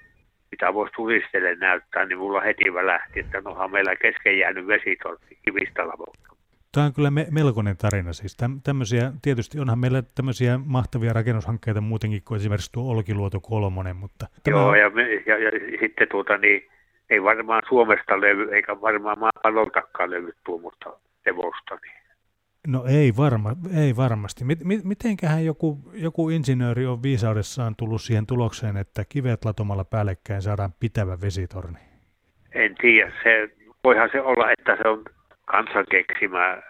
mitä 0.51 0.75
voisi 0.75 0.93
turisteille 0.97 1.55
näyttää, 1.55 2.05
niin 2.07 2.19
mulla 2.19 2.41
heti 2.41 2.75
välähti, 2.75 3.21
että 3.21 3.41
nohan 3.41 3.73
meillä 3.73 3.97
kesken 3.97 4.39
jäänyt 4.39 4.67
vesitorni 4.67 5.39
Kivistalavossa. 5.45 6.34
Tämä 6.75 6.87
on 6.87 6.93
kyllä 6.93 7.11
me- 7.11 7.27
melkoinen 7.31 7.77
tarina. 7.77 8.13
Siis 8.13 8.37
täm- 8.43 8.61
tämmöisiä, 8.65 9.13
tietysti 9.23 9.61
onhan 9.61 9.79
meillä 9.79 10.03
tämmöisiä 10.15 10.59
mahtavia 10.65 11.13
rakennushankkeita 11.13 11.81
muutenkin 11.81 12.23
kuin 12.25 12.37
esimerkiksi 12.37 12.73
tuo 12.73 12.93
Olkiluoto 12.93 13.41
kolmonen, 13.41 13.97
mutta... 13.97 14.27
Tämä 14.43 14.57
Joo, 14.57 14.75
ja, 14.75 14.91
ja, 15.27 15.39
ja, 15.39 15.51
sitten 15.81 16.09
tuota 16.11 16.39
niin, 16.39 16.69
ei 17.11 17.23
varmaan 17.23 17.63
Suomesta 17.69 18.21
levy, 18.21 18.55
eikä 18.55 18.81
varmaan 18.81 19.19
maapalloltakaan 19.19 20.11
levy 20.11 20.33
tuommoista 20.47 20.91
hevosta. 21.27 21.75
Niin. 21.75 22.05
No 22.67 22.85
ei, 22.89 23.13
varma, 23.17 23.57
ei 23.77 23.97
varmasti. 23.97 24.45
Mit, 24.45 24.65
mit, 24.65 24.85
mitenköhän 24.85 25.45
joku, 25.45 25.79
joku 25.93 26.31
insinööri 26.31 26.87
on 26.87 27.03
viisaudessaan 27.03 27.75
tullut 27.77 28.03
siihen 28.03 28.27
tulokseen, 28.27 28.77
että 28.77 29.03
kivet 29.09 29.45
latomalla 29.45 29.85
päällekkäin 29.85 30.43
saadaan 30.43 30.75
pitävä 30.81 31.19
vesitorni? 31.21 31.79
En 32.55 32.75
tiedä, 32.81 33.13
se, 33.23 33.51
voihan 33.85 34.09
se 34.13 34.21
olla, 34.21 34.51
että 34.59 34.77
se 34.83 34.89
on 34.89 35.05
kansan 35.45 35.87
keksimä 35.91 36.63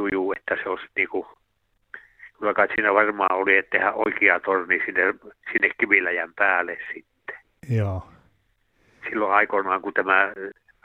juju, 0.00 0.32
että 0.32 0.56
se 0.62 0.68
olisi 0.68 0.86
niinku, 0.96 1.28
kyllä 2.38 2.54
kai 2.54 2.68
siinä 2.74 2.94
varmaan 2.94 3.32
oli, 3.32 3.56
että 3.56 3.70
tehdään 3.70 3.94
oikea 3.94 4.40
torni 4.40 4.80
sinne, 4.86 5.02
sinne 5.52 5.70
kiviläjän 5.80 6.34
päälle 6.34 6.78
sitten. 6.94 7.36
Joo. 7.70 8.08
Silloin 9.08 9.32
aikoinaan, 9.32 9.82
kun 9.82 9.94
tämä 9.94 10.32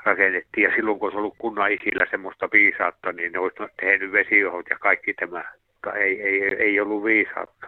rakennettiin 0.05 0.63
ja 0.63 0.75
silloin, 0.75 0.99
kun 0.99 1.07
olisi 1.07 1.17
ollut 1.17 1.35
kunnan 1.37 1.71
isillä 1.71 2.05
semmoista 2.11 2.49
viisautta, 2.53 3.11
niin 3.11 3.31
ne 3.31 3.39
olisi 3.39 3.57
tehnyt 3.81 4.11
vesijohot 4.11 4.65
ja 4.69 4.77
kaikki 4.79 5.13
tämä, 5.13 5.43
mutta 5.67 5.93
ei, 5.93 6.21
ei, 6.21 6.55
ei 6.55 6.79
ollut 6.79 7.03
viisautta. 7.03 7.67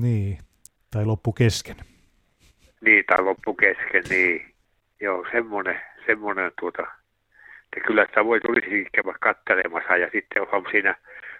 Niin, 0.00 0.38
tai 0.90 1.04
loppu 1.04 1.32
kesken. 1.32 1.76
Niin, 2.80 3.04
tai 3.06 3.22
loppu 3.22 3.54
kesken, 3.54 4.02
niin. 4.08 4.46
Joo, 5.00 5.26
semmoinen, 5.32 5.80
semmoinen 6.06 6.52
tuota, 6.60 6.86
että 7.76 7.86
kyllä 7.86 8.06
sitä 8.08 8.24
voi 8.24 8.40
tulisi 8.40 8.86
käydä 8.92 9.18
katselemassa 9.20 9.96
ja 9.96 10.08
sitten 10.12 10.42
on 10.52 10.64
siinä 10.70 10.94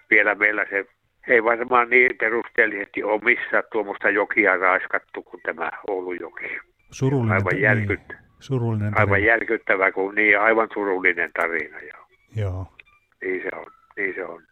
vielä 0.09 0.35
meillä 0.35 0.65
se, 0.69 0.85
ei 1.27 1.43
varmaan 1.43 1.89
niin 1.89 2.17
perusteellisesti 2.19 3.03
ole 3.03 3.21
missään 3.23 3.63
tuommoista 3.71 4.09
jokia 4.09 4.57
raiskattu 4.57 5.23
kuin 5.23 5.41
tämä 5.43 5.71
Oulujoki. 5.87 6.59
Surullinen, 6.91 7.35
Aivan 7.37 7.53
ta- 7.55 7.59
järkyt, 7.61 7.99
niin, 8.09 8.17
surullinen 8.39 8.97
aivan 8.97 9.09
tarina. 9.09 9.27
järkyttävä, 9.27 9.91
kun 9.91 10.15
niin 10.15 10.39
aivan 10.39 10.67
surullinen 10.73 11.31
tarina. 11.33 11.79
Joo. 11.79 12.05
Joo. 12.35 12.65
Niin 13.21 13.41
se 13.43 13.49
on, 13.57 13.65
niin 13.97 14.15
se 14.15 14.25
on. 14.25 14.43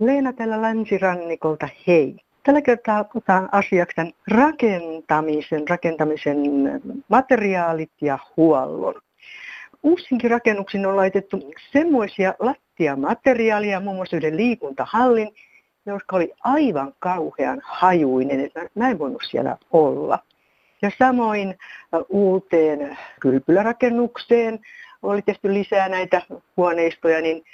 Leena 0.00 0.32
täällä 0.32 0.62
länsirannikolta, 0.62 1.68
hei. 1.86 2.16
Tällä 2.42 2.62
kertaa 2.62 3.04
otan 3.14 3.48
asiaksi 3.52 3.96
tämän 3.96 4.12
rakentamisen, 4.30 5.68
rakentamisen 5.68 6.36
materiaalit 7.08 7.92
ja 8.00 8.18
huollon. 8.36 8.94
Uusinkin 9.82 10.30
rakennuksiin 10.30 10.86
on 10.86 10.96
laitettu 10.96 11.52
semmoisia 11.72 12.34
lattiamateriaaleja, 12.38 13.80
muun 13.80 13.96
muassa 13.96 14.16
yhden 14.16 14.36
liikuntahallin, 14.36 15.34
jotka 15.86 16.16
oli 16.16 16.32
aivan 16.44 16.92
kauhean 16.98 17.60
hajuinen, 17.64 18.40
että 18.40 18.60
mä 18.74 18.90
en 18.90 18.98
voinut 18.98 19.22
siellä 19.30 19.56
olla. 19.72 20.18
Ja 20.82 20.90
samoin 20.98 21.48
ä, 21.48 21.54
uuteen 22.08 22.98
kylpylärakennukseen 23.20 24.58
oli 25.02 25.22
tehty 25.22 25.54
lisää 25.54 25.88
näitä 25.88 26.22
huoneistoja, 26.56 27.20
niin 27.20 27.44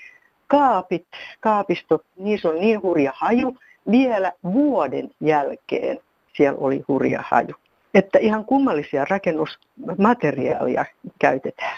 kaapit, 0.46 1.06
kaapistot, 1.40 2.04
niissä 2.16 2.48
on 2.48 2.60
niin 2.60 2.82
hurja 2.82 3.12
haju, 3.14 3.56
vielä 3.90 4.32
vuoden 4.44 5.10
jälkeen 5.20 5.98
siellä 6.36 6.58
oli 6.60 6.84
hurja 6.88 7.24
haju. 7.26 7.54
Että 7.94 8.18
ihan 8.18 8.44
kummallisia 8.44 9.04
rakennusmateriaaleja 9.10 10.84
käytetään. 11.18 11.76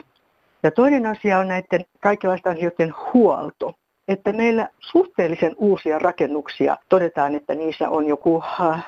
Ja 0.65 0.71
toinen 0.71 1.07
asia 1.07 1.39
on 1.39 1.49
näiden 1.49 1.85
kaikenlaisten 2.01 2.53
asioiden 2.53 2.95
huolto. 3.15 3.75
Että 4.09 4.33
meillä 4.33 4.69
suhteellisen 4.81 5.55
uusia 5.57 5.99
rakennuksia 5.99 6.77
todetaan, 6.89 7.35
että 7.35 7.55
niissä 7.55 7.89
on 7.91 8.07
joku 8.07 8.43
äh, 8.61 8.71
äh, 8.71 8.85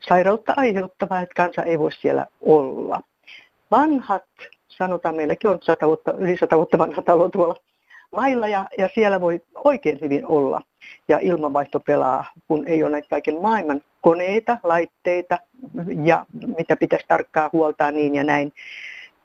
sairautta 0.00 0.54
aiheuttava, 0.56 1.20
että 1.20 1.34
kansa 1.34 1.62
ei 1.62 1.78
voi 1.78 1.92
siellä 1.92 2.26
olla. 2.40 3.00
Vanhat, 3.70 4.24
sanotaan 4.68 5.16
meilläkin 5.16 5.50
on 5.50 5.58
100 5.62 5.86
vuotta, 5.86 6.12
yli 6.12 6.36
100 6.36 6.56
vuotta 6.56 6.78
vanha 6.78 7.02
talo 7.02 7.28
tuolla 7.28 7.56
mailla 8.12 8.48
ja, 8.48 8.66
ja 8.78 8.88
siellä 8.94 9.20
voi 9.20 9.40
oikein 9.64 9.98
hyvin 10.00 10.26
olla. 10.26 10.60
Ja 11.08 11.18
ilmanvaihto 11.22 11.80
pelaa, 11.80 12.24
kun 12.48 12.66
ei 12.66 12.82
ole 12.82 12.90
näitä 12.90 13.08
kaiken 13.08 13.42
maailman 13.42 13.80
koneita, 14.00 14.58
laitteita 14.62 15.38
ja 16.04 16.26
mitä 16.58 16.76
pitäisi 16.76 17.04
tarkkaa 17.08 17.50
huoltaa 17.52 17.90
niin 17.90 18.14
ja 18.14 18.24
näin, 18.24 18.52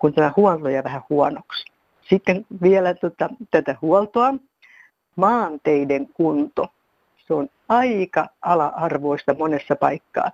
kun 0.01 0.13
tämä 0.13 0.33
huolto 0.37 0.69
jää 0.69 0.83
vähän 0.83 1.01
huonoksi. 1.09 1.65
Sitten 2.09 2.45
vielä 2.61 2.93
tota, 2.93 3.29
tätä 3.51 3.75
huoltoa, 3.81 4.33
maanteiden 5.15 6.07
kunto. 6.13 6.67
Se 7.27 7.33
on 7.33 7.49
aika 7.69 8.27
ala-arvoista 8.41 9.33
monessa 9.33 9.75
paikkaa. 9.75 10.31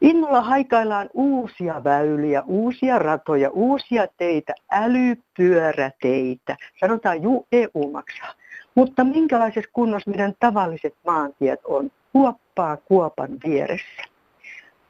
Innolla 0.00 0.40
haikaillaan 0.40 1.10
uusia 1.14 1.84
väyliä, 1.84 2.42
uusia 2.46 2.98
ratoja, 2.98 3.50
uusia 3.50 4.06
teitä, 4.16 4.54
älypyöräteitä. 4.70 6.56
Sanotaan, 6.80 7.22
juu, 7.22 7.46
EU 7.52 7.90
maksaa. 7.92 8.34
Mutta 8.74 9.04
minkälaisessa 9.04 9.70
kunnossa 9.72 10.10
meidän 10.10 10.34
tavalliset 10.40 10.94
maantiet 11.06 11.60
on 11.64 11.90
kuoppaa 12.12 12.76
kuopan 12.76 13.30
vieressä? 13.46 14.15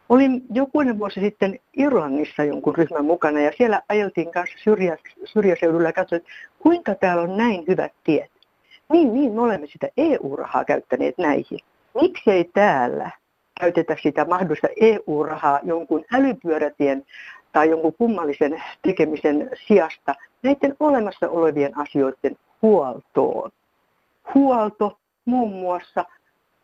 Olin 0.09 0.43
jokunen 0.51 0.99
vuosi 0.99 1.21
sitten 1.21 1.59
Irlannissa 1.77 2.45
jonkun 2.45 2.75
ryhmän 2.75 3.05
mukana 3.05 3.41
ja 3.41 3.53
siellä 3.57 3.83
ajeltiin 3.89 4.33
kanssa 4.33 4.59
syrjä, 4.65 4.97
syrjäseudulla 5.25 5.89
ja 5.89 5.93
katsoin, 5.93 6.21
että 6.21 6.33
kuinka 6.59 6.95
täällä 6.95 7.23
on 7.23 7.37
näin 7.37 7.65
hyvät 7.69 7.93
tiet. 8.05 8.31
Niin, 8.93 9.15
niin, 9.15 9.33
me 9.33 9.41
olemme 9.41 9.67
sitä 9.67 9.89
EU-rahaa 9.97 10.65
käyttäneet 10.65 11.19
näihin. 11.19 11.59
Miksei 12.01 12.45
täällä 12.45 13.11
käytetä 13.61 13.97
sitä 14.03 14.25
mahdollista 14.25 14.69
EU-rahaa 14.81 15.61
jonkun 15.63 16.05
älypyörätien 16.13 17.05
tai 17.53 17.71
jonkun 17.71 17.95
kummallisen 17.99 18.63
tekemisen 18.83 19.51
sijasta 19.67 20.15
näiden 20.43 20.77
olemassa 20.81 21.29
olevien 21.29 21.79
asioiden 21.79 22.37
huoltoon. 22.63 23.51
Huolto 24.35 24.99
muun 25.25 25.53
muassa 25.53 26.05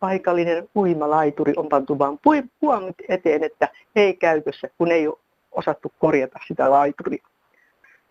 paikallinen 0.02 0.68
uimalaituri 0.76 1.52
on 1.56 1.68
pantu 1.68 1.98
vain 1.98 2.18
puomit 2.60 2.96
eteen, 3.08 3.44
että 3.44 3.68
ei 3.96 4.14
käytössä, 4.14 4.68
kun 4.78 4.92
ei 4.92 5.06
ole 5.08 5.18
osattu 5.52 5.92
korjata 5.98 6.38
sitä 6.48 6.70
laituria. 6.70 7.26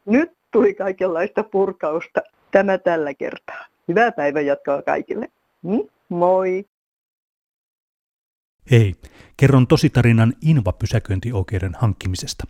Nyt 0.06 0.32
tuli 0.52 0.74
kaikenlaista 0.74 1.44
purkausta 1.44 2.22
Tämä 2.52 2.78
tällä 2.78 3.14
kertaa. 3.14 3.66
Hyvää 3.88 4.12
päivän 4.12 4.46
jatkoa 4.46 4.82
kaikille. 4.82 5.28
Mm? 5.62 5.88
Moi! 6.10 6.66
Ei, 8.72 8.96
kerron 9.38 9.68
tositarinan 9.68 10.34
Inva-pysäköintioikeuden 10.42 11.76
hankkimisesta. 11.78 12.44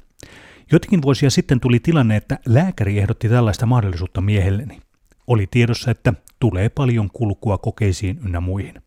Jotenkin 0.71 1.01
vuosia 1.01 1.29
sitten 1.29 1.59
tuli 1.59 1.79
tilanne, 1.79 2.15
että 2.15 2.39
lääkäri 2.45 2.99
ehdotti 2.99 3.29
tällaista 3.29 3.65
mahdollisuutta 3.65 4.21
miehelleni. 4.21 4.79
Oli 5.27 5.47
tiedossa, 5.51 5.91
että 5.91 6.13
tulee 6.39 6.69
paljon 6.69 7.09
kulkua 7.13 7.57
kokeisiin 7.57 8.19
ynnä 8.25 8.39
muihin. 8.39 8.81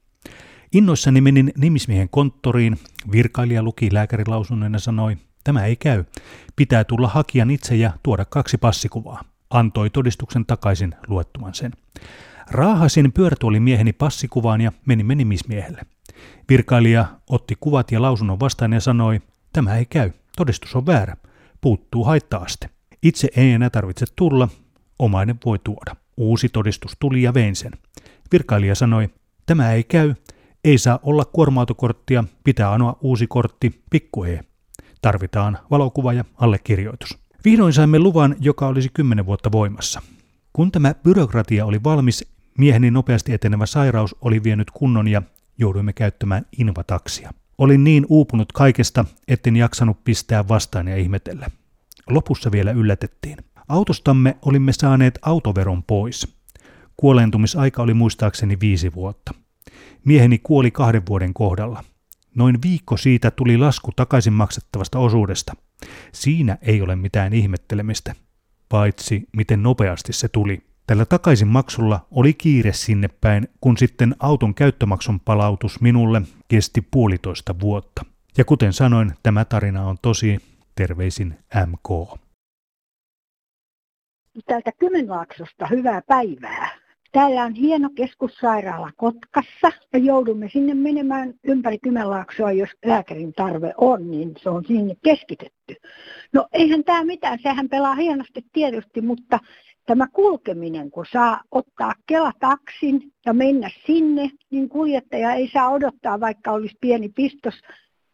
Innoissani 0.74 1.20
menin 1.20 1.52
nimismiehen 1.56 2.08
konttoriin, 2.08 2.78
virkailija 3.12 3.62
luki 3.62 3.88
lääkärilausunnon 3.92 4.72
ja 4.72 4.78
sanoi, 4.78 5.16
tämä 5.44 5.64
ei 5.64 5.76
käy, 5.76 6.04
pitää 6.56 6.84
tulla 6.84 7.08
hakijan 7.08 7.50
itse 7.50 7.76
ja 7.76 7.92
tuoda 8.02 8.24
kaksi 8.24 8.58
passikuvaa. 8.58 9.24
Antoi 9.50 9.90
todistuksen 9.90 10.46
takaisin 10.46 10.94
luettuman 11.08 11.54
sen. 11.54 11.72
Raahasin 12.50 13.12
pyörätuolimieheni 13.12 13.92
passikuvaan 13.92 14.60
ja 14.60 14.72
menimme 14.86 15.14
nimismiehelle. 15.14 15.82
Virkailija 16.48 17.06
otti 17.30 17.54
kuvat 17.60 17.92
ja 17.92 18.02
lausunnon 18.02 18.40
vastaan 18.40 18.72
ja 18.72 18.80
sanoi, 18.80 19.20
tämä 19.52 19.76
ei 19.76 19.86
käy, 19.86 20.10
todistus 20.36 20.76
on 20.76 20.86
väärä, 20.86 21.16
puuttuu 21.60 22.04
haittaaste. 22.04 22.70
Itse 23.02 23.28
ei 23.36 23.50
enää 23.52 23.70
tarvitse 23.70 24.06
tulla, 24.16 24.48
omainen 24.98 25.38
voi 25.44 25.58
tuoda. 25.64 25.96
Uusi 26.16 26.48
todistus 26.48 26.96
tuli 27.00 27.22
ja 27.22 27.34
vein 27.34 27.56
sen. 27.56 27.72
Virkailija 28.32 28.74
sanoi, 28.74 29.08
tämä 29.46 29.72
ei 29.72 29.84
käy, 29.84 30.14
ei 30.64 30.78
saa 30.78 30.98
olla 31.02 31.24
kuorma 31.24 31.66
pitää 32.44 32.72
anoa 32.72 32.96
uusi 33.00 33.26
kortti, 33.26 33.82
pikku 33.90 34.24
E. 34.24 34.40
Tarvitaan 35.02 35.58
valokuva 35.70 36.12
ja 36.12 36.24
allekirjoitus. 36.34 37.18
Vihdoin 37.44 37.72
saimme 37.72 37.98
luvan, 37.98 38.36
joka 38.40 38.66
olisi 38.66 38.88
kymmenen 38.94 39.26
vuotta 39.26 39.52
voimassa. 39.52 40.02
Kun 40.52 40.72
tämä 40.72 40.94
byrokratia 40.94 41.66
oli 41.66 41.80
valmis, 41.84 42.26
mieheni 42.58 42.90
nopeasti 42.90 43.32
etenevä 43.32 43.66
sairaus 43.66 44.16
oli 44.20 44.42
vienyt 44.42 44.70
kunnon 44.70 45.08
ja 45.08 45.22
jouduimme 45.58 45.92
käyttämään 45.92 46.46
invataksia. 46.58 47.30
Olin 47.58 47.84
niin 47.84 48.06
uupunut 48.08 48.52
kaikesta, 48.52 49.04
etten 49.28 49.56
jaksanut 49.56 50.04
pistää 50.04 50.48
vastaan 50.48 50.88
ja 50.88 50.96
ihmetellä. 50.96 51.46
Lopussa 52.10 52.52
vielä 52.52 52.70
yllätettiin. 52.70 53.36
Autostamme 53.68 54.36
olimme 54.42 54.72
saaneet 54.72 55.18
autoveron 55.22 55.82
pois. 55.82 56.36
Kuoleentumisaika 56.96 57.82
oli 57.82 57.94
muistaakseni 57.94 58.60
viisi 58.60 58.94
vuotta. 58.94 59.43
Mieheni 60.04 60.38
kuoli 60.38 60.70
kahden 60.70 61.02
vuoden 61.08 61.34
kohdalla. 61.34 61.84
Noin 62.34 62.62
viikko 62.62 62.96
siitä 62.96 63.30
tuli 63.30 63.58
lasku 63.58 63.92
takaisin 63.96 64.32
maksettavasta 64.32 64.98
osuudesta. 64.98 65.52
Siinä 66.12 66.58
ei 66.62 66.82
ole 66.82 66.96
mitään 66.96 67.32
ihmettelemistä, 67.32 68.14
paitsi 68.68 69.24
miten 69.36 69.62
nopeasti 69.62 70.12
se 70.12 70.28
tuli. 70.28 70.62
Tällä 70.86 71.04
takaisin 71.04 71.48
maksulla 71.48 72.06
oli 72.10 72.34
kiire 72.34 72.72
sinne 72.72 73.08
päin, 73.20 73.48
kun 73.60 73.76
sitten 73.78 74.14
auton 74.18 74.54
käyttömaksun 74.54 75.20
palautus 75.20 75.80
minulle 75.80 76.22
kesti 76.48 76.80
puolitoista 76.90 77.60
vuotta. 77.60 78.04
Ja 78.38 78.44
kuten 78.44 78.72
sanoin, 78.72 79.12
tämä 79.22 79.44
tarina 79.44 79.86
on 79.86 79.96
tosi. 80.02 80.38
Terveisin 80.74 81.38
MK. 81.66 82.18
Täältä 84.46 84.72
Kymenlaaksosta 84.78 85.66
hyvää 85.66 86.02
päivää. 86.02 86.83
Täällä 87.14 87.42
on 87.42 87.54
hieno 87.54 87.90
keskussairaala 87.94 88.90
Kotkassa. 88.96 89.72
Joudumme 89.92 90.48
sinne 90.52 90.74
menemään 90.74 91.34
ympäri 91.44 91.78
Kymenlaaksoa, 91.78 92.52
jos 92.52 92.70
lääkärin 92.84 93.32
tarve 93.32 93.74
on, 93.76 94.10
niin 94.10 94.32
se 94.42 94.50
on 94.50 94.64
sinne 94.64 94.94
keskitetty. 95.04 95.74
No 96.32 96.46
eihän 96.52 96.84
tämä 96.84 97.04
mitään, 97.04 97.38
sehän 97.42 97.68
pelaa 97.68 97.94
hienosti 97.94 98.44
tietysti, 98.52 99.00
mutta 99.00 99.38
tämä 99.86 100.06
kulkeminen, 100.12 100.90
kun 100.90 101.06
saa 101.12 101.40
ottaa 101.50 101.92
kelataksin 102.06 103.12
ja 103.26 103.32
mennä 103.32 103.70
sinne, 103.86 104.30
niin 104.50 104.68
kuljettaja 104.68 105.34
ei 105.34 105.50
saa 105.52 105.70
odottaa, 105.70 106.20
vaikka 106.20 106.52
olisi 106.52 106.76
pieni 106.80 107.08
pistos, 107.08 107.54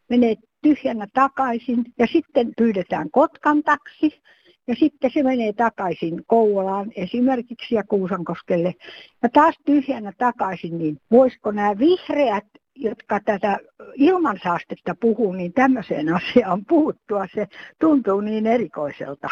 menee 0.09 0.37
tyhjänä 0.63 1.07
takaisin. 1.15 1.85
Ja 1.99 2.07
sitten 2.07 2.53
pyydetään 2.57 3.11
Kotkan 3.11 3.63
taksi 3.63 4.21
ja 4.67 4.75
sitten 4.75 5.11
se 5.11 5.23
menee 5.23 5.53
takaisin 5.53 6.25
Kouvolaan 6.27 6.93
esimerkiksi 6.97 7.75
ja 7.75 7.85
Kuusankoskelle 7.85 8.75
ja 9.23 9.29
taas 9.29 9.55
tyhjänä 9.65 10.13
takaisin, 10.19 10.79
niin 10.79 10.97
voisiko 11.11 11.51
nämä 11.51 11.79
vihreät 11.79 12.45
jotka 12.81 13.21
tätä 13.25 13.59
ilmansaastetta 13.95 14.95
puhuu, 15.01 15.33
niin 15.33 15.53
tämmöiseen 15.53 16.15
asiaan 16.15 16.65
puuttua. 16.65 17.27
Se 17.35 17.47
tuntuu 17.81 18.21
niin 18.21 18.47
erikoiselta. 18.47 19.29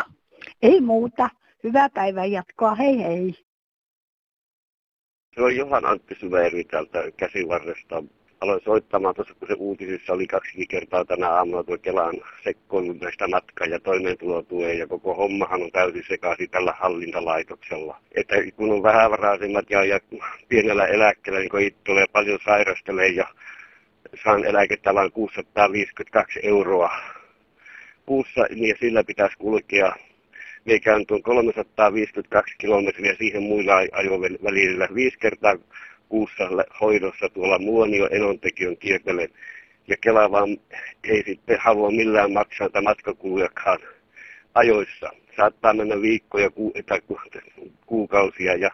Ei 0.63 0.81
muuta. 0.81 1.29
Hyvää 1.65 1.89
päivän 1.89 2.33
jatkoa. 2.33 2.75
Hei 2.75 2.99
hei. 2.99 3.35
Se 5.35 5.43
on 5.43 5.57
Johan 5.57 5.85
Antti 5.85 6.15
Syveri 6.21 6.65
täältä 6.65 6.99
käsivarresta 7.17 8.03
aloin 8.41 8.61
soittamaan 8.65 9.15
tuossa, 9.15 9.35
kun 9.35 9.49
se 9.49 9.55
uutisissa 9.59 10.13
oli 10.13 10.27
kaksi 10.27 10.67
kertaa 10.67 11.05
tänä 11.05 11.31
aamuna 11.31 11.65
tuo 11.65 11.79
Kelan 11.79 12.15
sekkoilun 12.45 12.99
näistä 12.99 13.29
matka- 13.29 13.65
ja 13.65 13.81
toimeentulotuen 13.81 14.79
ja 14.79 14.87
koko 14.87 15.15
hommahan 15.15 15.63
on 15.63 15.71
täysin 15.71 16.05
sekaisin 16.09 16.51
tällä 16.51 16.75
hallintalaitoksella. 16.79 18.01
Että 18.15 18.35
kun 18.57 18.73
on 18.73 18.83
vähävaraisemmat 18.83 19.71
ja, 19.71 19.85
ja 19.85 20.01
pienellä 20.49 20.87
eläkkeellä, 20.87 21.41
niin 21.41 21.51
kun 21.51 21.61
itse 21.61 21.81
tulee 21.85 22.05
paljon 22.13 22.39
sairastelee 22.45 23.09
ja 23.09 23.29
saan 24.25 24.45
eläkettä 24.45 24.95
vain 24.95 25.13
652 25.13 26.41
euroa 26.43 26.91
kuussa, 28.07 28.47
niin 28.55 28.77
sillä 28.81 29.05
pitäisi 29.05 29.37
kulkea 29.39 29.93
Meikään 30.65 31.07
tuon 31.07 31.23
352 31.23 32.55
kilometriä 32.59 33.15
siihen 33.19 33.43
muilla 33.43 33.73
ajovälillä 33.93 34.89
viisi 34.95 35.19
kertaa 35.19 35.55
kuussa 36.09 36.45
hoidossa 36.81 37.29
tuolla 37.29 37.59
Muonio 37.59 38.09
Enontekiön 38.11 38.77
kiertelen. 38.77 39.29
Ja 39.89 39.97
Kela 40.01 40.31
vaan 40.31 40.57
ei 41.05 41.23
sitten 41.27 41.59
halua 41.61 41.91
millään 41.91 42.33
maksaa 42.33 42.83
matkakulujakaan 42.83 43.79
ajoissa. 44.55 45.11
Saattaa 45.37 45.75
mennä 45.75 46.03
viikkoja 46.03 46.51
ku, 46.51 46.73
tai 46.87 47.01
ku, 47.01 47.21
kuukausia 47.87 48.57
ja 48.57 48.71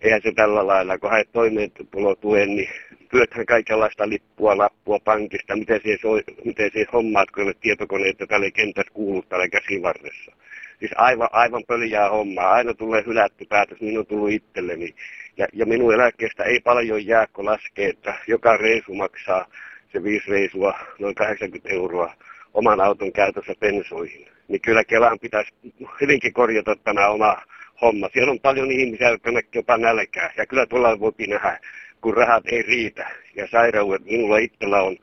eihän 0.00 0.22
se 0.22 0.32
tällä 0.32 0.66
lailla, 0.66 0.98
kun 0.98 1.10
haet 1.10 1.32
toimeentulotuen, 1.32 2.56
niin 2.56 2.68
pyöthän 3.10 3.46
kaikenlaista 3.46 4.08
lippua, 4.08 4.58
lappua 4.58 4.98
pankista, 5.04 5.56
miten 5.56 5.80
siihen, 5.82 6.24
miten 6.44 6.70
siihen 6.72 6.92
hommaat, 6.92 7.30
kun 7.30 7.54
tietokoneita 7.60 8.26
tälle 8.26 8.50
kentässä 8.50 8.92
kuuluu 8.92 9.22
tällä 9.22 9.48
käsivarressa. 9.48 10.32
Siis 10.78 10.92
aivan, 10.96 11.28
aivan 11.32 11.64
pöljää 11.66 12.10
hommaa. 12.10 12.52
Aina 12.52 12.74
tulee 12.74 13.02
hylätty 13.06 13.46
päätös, 13.48 13.80
niin 13.80 13.98
on 13.98 14.06
tullut 14.06 14.30
itselleni. 14.30 14.94
Ja, 15.36 15.46
ja 15.52 15.66
minun 15.66 15.94
eläkkeestä 15.94 16.44
ei 16.44 16.60
paljon 16.60 17.06
jää, 17.06 17.26
kun 17.32 17.44
laskee, 17.44 17.88
että 17.88 18.14
joka 18.26 18.56
reisu 18.56 18.94
maksaa 18.94 19.46
se 19.92 20.02
viisi 20.02 20.30
reisua 20.30 20.78
noin 20.98 21.14
80 21.14 21.68
euroa 21.68 22.14
oman 22.54 22.80
auton 22.80 23.12
käytössä 23.12 23.54
pensoihin. 23.60 24.28
Niin 24.48 24.60
kyllä 24.60 24.84
Kelaan 24.84 25.18
pitäisi 25.18 25.52
hyvinkin 26.00 26.32
korjata 26.32 26.76
tämä 26.76 27.08
oma 27.08 27.36
homma. 27.82 28.08
Siellä 28.12 28.30
on 28.30 28.40
paljon 28.40 28.70
ihmisiä, 28.70 29.08
jotka 29.08 29.30
näkee 29.30 29.50
jopa 29.54 29.76
nälkää. 29.76 30.32
Ja 30.36 30.46
kyllä 30.46 30.66
tuolla 30.66 31.00
voi 31.00 31.12
nähdä, 31.28 31.60
kun 32.00 32.14
rahat 32.14 32.44
ei 32.46 32.62
riitä. 32.62 33.10
Ja 33.34 33.48
sairaudet 33.50 34.04
minulla 34.04 34.38
itsellä 34.38 34.82
on 34.82 34.96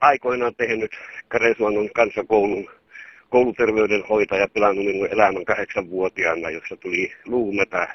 aikoinaan 0.00 0.54
tehnyt 0.54 0.90
Karesuannon 1.28 1.90
kansakoulun 1.94 2.70
kouluterveydenhoitaja 3.32 4.48
pilannut 4.48 4.84
minun 4.84 5.08
elämän 5.10 5.44
kahdeksanvuotiaana, 5.44 6.50
jossa 6.50 6.76
tuli 6.76 7.12
luumetä 7.26 7.88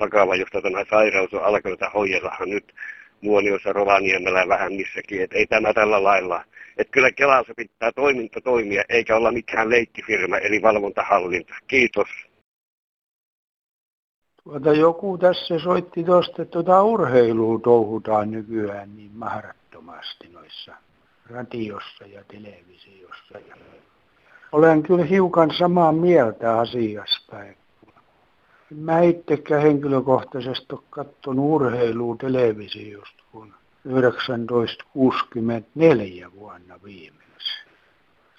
vakava, 0.00 0.36
josta 0.36 0.62
tämä 0.62 0.84
sairaus 0.90 1.34
on 1.34 1.44
alkanut 1.44 1.80
hoidellahan 1.94 2.50
nyt 2.50 2.74
Muoniossa, 3.20 3.72
Rovaniemellä 3.72 4.48
vähän 4.48 4.72
missäkin, 4.72 5.22
että 5.22 5.38
ei 5.38 5.46
tämä 5.46 5.74
tällä 5.74 6.04
lailla. 6.04 6.44
Että 6.76 6.90
kyllä 6.90 7.10
Kelassa 7.10 7.52
pitää 7.56 7.92
toiminta 7.92 8.40
toimia, 8.40 8.82
eikä 8.88 9.16
olla 9.16 9.32
mikään 9.32 9.70
leikkifirma, 9.70 10.38
eli 10.38 10.62
valvontahallinta. 10.62 11.54
Kiitos. 11.66 12.08
Tuota, 14.44 14.72
joku 14.72 15.18
tässä 15.18 15.58
soitti 15.58 16.04
tuosta, 16.04 16.42
että 16.42 16.52
tuota 16.52 16.82
urheilua 16.82 17.58
touhutaan 17.58 18.30
nykyään 18.30 18.96
niin 18.96 19.10
mahdottomasti 19.14 20.28
noissa 20.32 20.72
radiossa 21.30 22.06
ja 22.06 22.24
televisiossa. 22.24 23.38
Ja 23.48 23.56
olen 24.54 24.82
kyllä 24.82 25.04
hiukan 25.04 25.50
samaa 25.58 25.92
mieltä 25.92 26.58
asiasta. 26.58 27.36
Mä 28.70 29.00
itsekään 29.00 29.62
henkilökohtaisesti 29.62 30.66
ole 30.72 30.80
katsonut 30.90 31.52
urheilua 31.52 32.16
televisiosta 32.16 33.22
kun 33.32 33.54
1964 33.82 36.32
vuonna 36.32 36.80
viimeksi. 36.84 37.64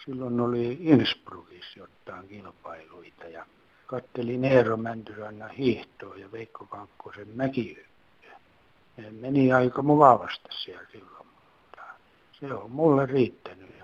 Silloin 0.05 0.39
oli 0.39 0.77
Innsbruckissa 0.79 1.79
jotain 1.79 2.27
kilpailuita 2.27 3.25
ja 3.25 3.45
kattelin 3.87 4.45
Eero 4.45 4.77
Mäntyrannan 4.77 5.49
hiihtoa 5.49 6.15
ja 6.15 6.31
Veikko 6.31 6.65
Kankkosen 6.65 7.27
mäkihyppyä. 7.33 8.39
Meni 9.11 9.53
aika 9.53 9.81
mukavasti 9.81 10.49
siellä 10.63 10.87
silloin, 10.91 11.27
mutta 11.27 11.81
se 12.39 12.53
on 12.53 12.71
mulle 12.71 13.05
riittänyt. 13.05 13.74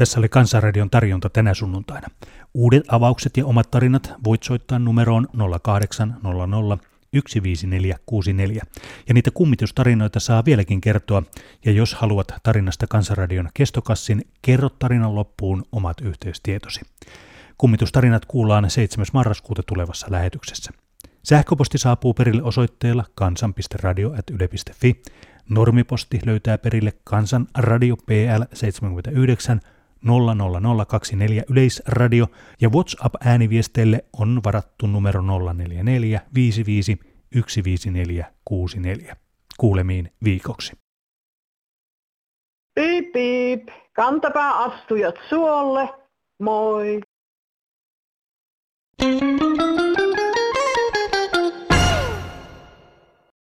Tässä 0.00 0.20
oli 0.20 0.28
Kansanradion 0.28 0.90
tarjonta 0.90 1.30
tänä 1.30 1.54
sunnuntaina. 1.54 2.08
Uudet 2.54 2.84
avaukset 2.88 3.36
ja 3.36 3.46
omat 3.46 3.70
tarinat 3.70 4.12
voit 4.24 4.42
soittaa 4.42 4.78
numeroon 4.78 5.28
0800 5.62 6.78
15464. 7.12 8.62
Ja 9.08 9.14
niitä 9.14 9.30
kummitustarinoita 9.30 10.20
saa 10.20 10.44
vieläkin 10.44 10.80
kertoa, 10.80 11.22
ja 11.64 11.72
jos 11.72 11.94
haluat 11.94 12.34
tarinasta 12.42 12.86
Kansanradion 12.86 13.48
kestokassin, 13.54 14.24
kerro 14.42 14.68
tarinan 14.68 15.14
loppuun 15.14 15.64
omat 15.72 16.00
yhteystietosi. 16.00 16.80
Kummitustarinat 17.58 18.24
kuullaan 18.24 18.70
7. 18.70 19.06
marraskuuta 19.12 19.62
tulevassa 19.66 20.06
lähetyksessä. 20.10 20.72
Sähköposti 21.22 21.78
saapuu 21.78 22.14
perille 22.14 22.42
osoitteella 22.42 23.04
kansan.radio.yle.fi. 23.14 25.02
Normiposti 25.48 26.20
löytää 26.24 26.58
perille 26.58 26.92
Kansan 27.04 27.46
Radio 27.58 27.96
PL 27.96 28.42
79 28.52 29.60
00024 30.04 31.42
Yleisradio 31.50 32.26
ja 32.60 32.68
WhatsApp-ääniviesteille 32.68 34.04
on 34.18 34.40
varattu 34.44 34.86
numero 34.86 35.22
044 35.22 36.20
55 36.34 36.98
15464. 37.34 39.16
Kuulemiin 39.58 40.12
viikoksi. 40.24 40.72
Piip, 42.74 43.12
piip. 43.12 43.68
Kantapää 43.92 44.58
astujat 44.58 45.14
suolle. 45.28 45.88
Moi. 46.38 47.00
thank 48.98 49.40
you 49.98 50.09